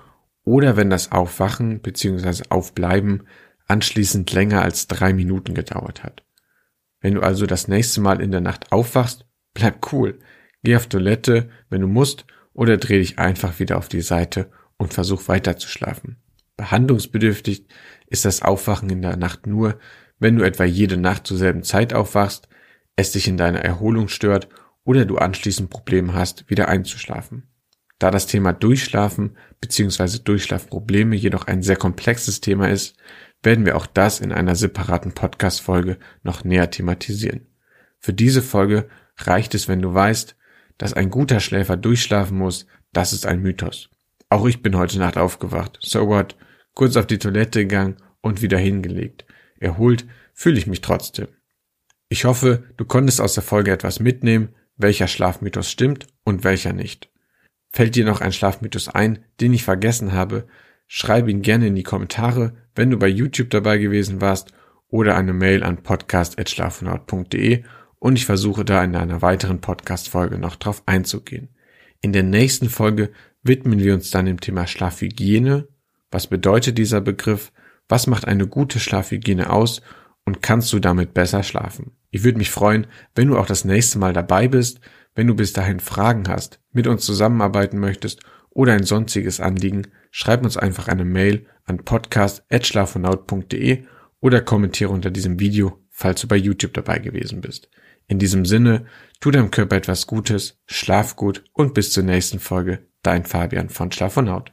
oder 0.44 0.76
wenn 0.76 0.90
das 0.90 1.12
Aufwachen 1.12 1.80
bzw. 1.80 2.44
Aufbleiben 2.50 3.26
anschließend 3.66 4.30
länger 4.32 4.62
als 4.62 4.86
drei 4.86 5.12
Minuten 5.12 5.54
gedauert 5.54 6.04
hat. 6.04 6.22
Wenn 7.00 7.14
du 7.14 7.20
also 7.20 7.46
das 7.46 7.68
nächste 7.68 8.00
Mal 8.00 8.20
in 8.20 8.30
der 8.30 8.40
Nacht 8.40 8.72
aufwachst, 8.72 9.26
bleib 9.54 9.92
cool, 9.92 10.18
geh 10.66 10.74
auf 10.74 10.88
Toilette, 10.88 11.48
wenn 11.70 11.80
du 11.80 11.86
musst, 11.86 12.26
oder 12.52 12.76
dreh 12.76 12.98
dich 12.98 13.20
einfach 13.20 13.60
wieder 13.60 13.78
auf 13.78 13.88
die 13.88 14.00
Seite 14.00 14.50
und 14.78 14.92
versuch 14.92 15.28
weiter 15.28 15.56
zu 15.56 15.68
schlafen. 15.68 16.16
Behandlungsbedürftig 16.56 17.66
ist 18.08 18.24
das 18.24 18.42
Aufwachen 18.42 18.90
in 18.90 19.00
der 19.00 19.16
Nacht 19.16 19.46
nur, 19.46 19.78
wenn 20.18 20.34
du 20.34 20.44
etwa 20.44 20.64
jede 20.64 20.96
Nacht 20.96 21.24
zur 21.28 21.36
selben 21.36 21.62
Zeit 21.62 21.94
aufwachst, 21.94 22.48
es 22.96 23.12
dich 23.12 23.28
in 23.28 23.36
deiner 23.36 23.60
Erholung 23.60 24.08
stört 24.08 24.48
oder 24.82 25.04
du 25.04 25.18
anschließend 25.18 25.70
Probleme 25.70 26.14
hast, 26.14 26.50
wieder 26.50 26.68
einzuschlafen. 26.68 27.44
Da 28.00 28.10
das 28.10 28.26
Thema 28.26 28.52
Durchschlafen 28.52 29.36
bzw. 29.60 30.18
Durchschlafprobleme 30.24 31.14
jedoch 31.14 31.46
ein 31.46 31.62
sehr 31.62 31.76
komplexes 31.76 32.40
Thema 32.40 32.70
ist, 32.70 32.96
werden 33.40 33.66
wir 33.66 33.76
auch 33.76 33.86
das 33.86 34.18
in 34.18 34.32
einer 34.32 34.56
separaten 34.56 35.12
Podcast-Folge 35.12 35.98
noch 36.24 36.42
näher 36.42 36.72
thematisieren. 36.72 37.46
Für 38.00 38.12
diese 38.12 38.42
Folge 38.42 38.88
reicht 39.18 39.54
es, 39.54 39.68
wenn 39.68 39.80
du 39.80 39.94
weißt, 39.94 40.36
dass 40.78 40.92
ein 40.92 41.10
guter 41.10 41.40
Schläfer 41.40 41.76
durchschlafen 41.76 42.38
muss, 42.38 42.66
das 42.92 43.12
ist 43.12 43.26
ein 43.26 43.42
Mythos. 43.42 43.90
Auch 44.28 44.46
ich 44.46 44.62
bin 44.62 44.76
heute 44.76 44.98
Nacht 44.98 45.16
aufgewacht. 45.16 45.78
So 45.80 46.08
what? 46.08 46.36
Kurz 46.74 46.96
auf 46.96 47.06
die 47.06 47.18
Toilette 47.18 47.60
gegangen 47.60 47.96
und 48.20 48.42
wieder 48.42 48.58
hingelegt. 48.58 49.24
Erholt 49.58 50.06
fühle 50.34 50.58
ich 50.58 50.66
mich 50.66 50.80
trotzdem. 50.80 51.28
Ich 52.08 52.24
hoffe, 52.24 52.64
du 52.76 52.84
konntest 52.84 53.20
aus 53.20 53.34
der 53.34 53.42
Folge 53.42 53.72
etwas 53.72 54.00
mitnehmen, 54.00 54.54
welcher 54.76 55.08
Schlafmythos 55.08 55.70
stimmt 55.70 56.06
und 56.24 56.44
welcher 56.44 56.72
nicht. 56.72 57.10
Fällt 57.70 57.96
dir 57.96 58.04
noch 58.04 58.20
ein 58.20 58.32
Schlafmythos 58.32 58.88
ein, 58.88 59.24
den 59.40 59.52
ich 59.52 59.64
vergessen 59.64 60.12
habe, 60.12 60.46
schreib 60.86 61.28
ihn 61.28 61.42
gerne 61.42 61.66
in 61.68 61.74
die 61.74 61.82
Kommentare, 61.82 62.54
wenn 62.74 62.90
du 62.90 62.98
bei 62.98 63.08
YouTube 63.08 63.50
dabei 63.50 63.78
gewesen 63.78 64.20
warst 64.20 64.52
oder 64.88 65.16
eine 65.16 65.32
Mail 65.32 65.62
an 65.62 65.82
podcast.schlafenhaut.de 65.82 67.64
und 67.98 68.16
ich 68.16 68.26
versuche 68.26 68.64
da 68.64 68.82
in 68.84 68.96
einer 68.96 69.22
weiteren 69.22 69.60
Podcast-Folge 69.60 70.38
noch 70.38 70.56
drauf 70.56 70.82
einzugehen. 70.86 71.48
In 72.00 72.12
der 72.12 72.22
nächsten 72.22 72.68
Folge 72.68 73.10
widmen 73.42 73.80
wir 73.80 73.94
uns 73.94 74.10
dann 74.10 74.26
dem 74.26 74.40
Thema 74.40 74.66
Schlafhygiene. 74.66 75.68
Was 76.10 76.26
bedeutet 76.26 76.78
dieser 76.78 77.00
Begriff? 77.00 77.52
Was 77.88 78.06
macht 78.06 78.26
eine 78.26 78.46
gute 78.46 78.80
Schlafhygiene 78.80 79.50
aus? 79.50 79.82
Und 80.24 80.42
kannst 80.42 80.72
du 80.72 80.78
damit 80.78 81.14
besser 81.14 81.42
schlafen? 81.42 81.92
Ich 82.10 82.24
würde 82.24 82.38
mich 82.38 82.50
freuen, 82.50 82.86
wenn 83.14 83.28
du 83.28 83.38
auch 83.38 83.46
das 83.46 83.64
nächste 83.64 83.98
Mal 83.98 84.12
dabei 84.12 84.48
bist. 84.48 84.80
Wenn 85.14 85.28
du 85.28 85.34
bis 85.34 85.52
dahin 85.52 85.80
Fragen 85.80 86.28
hast, 86.28 86.60
mit 86.72 86.86
uns 86.86 87.04
zusammenarbeiten 87.04 87.78
möchtest 87.78 88.20
oder 88.50 88.74
ein 88.74 88.84
sonstiges 88.84 89.40
Anliegen, 89.40 89.88
schreib 90.10 90.44
uns 90.44 90.56
einfach 90.56 90.88
eine 90.88 91.04
Mail 91.04 91.46
an 91.64 91.84
podcast.schlafenaut.de 91.84 93.84
oder 94.20 94.40
kommentiere 94.40 94.90
unter 94.90 95.10
diesem 95.10 95.40
Video, 95.40 95.80
falls 95.90 96.20
du 96.20 96.28
bei 96.28 96.36
YouTube 96.36 96.74
dabei 96.74 96.98
gewesen 96.98 97.40
bist. 97.40 97.70
In 98.08 98.18
diesem 98.18 98.44
Sinne, 98.44 98.86
tu 99.20 99.30
deinem 99.30 99.50
Körper 99.50 99.76
etwas 99.76 100.06
Gutes, 100.06 100.58
schlaf 100.66 101.16
gut 101.16 101.44
und 101.52 101.74
bis 101.74 101.92
zur 101.92 102.04
nächsten 102.04 102.38
Folge. 102.38 102.86
Dein 103.02 103.24
Fabian 103.24 103.68
von 103.68 103.90
Schlafonaut. 103.90 104.52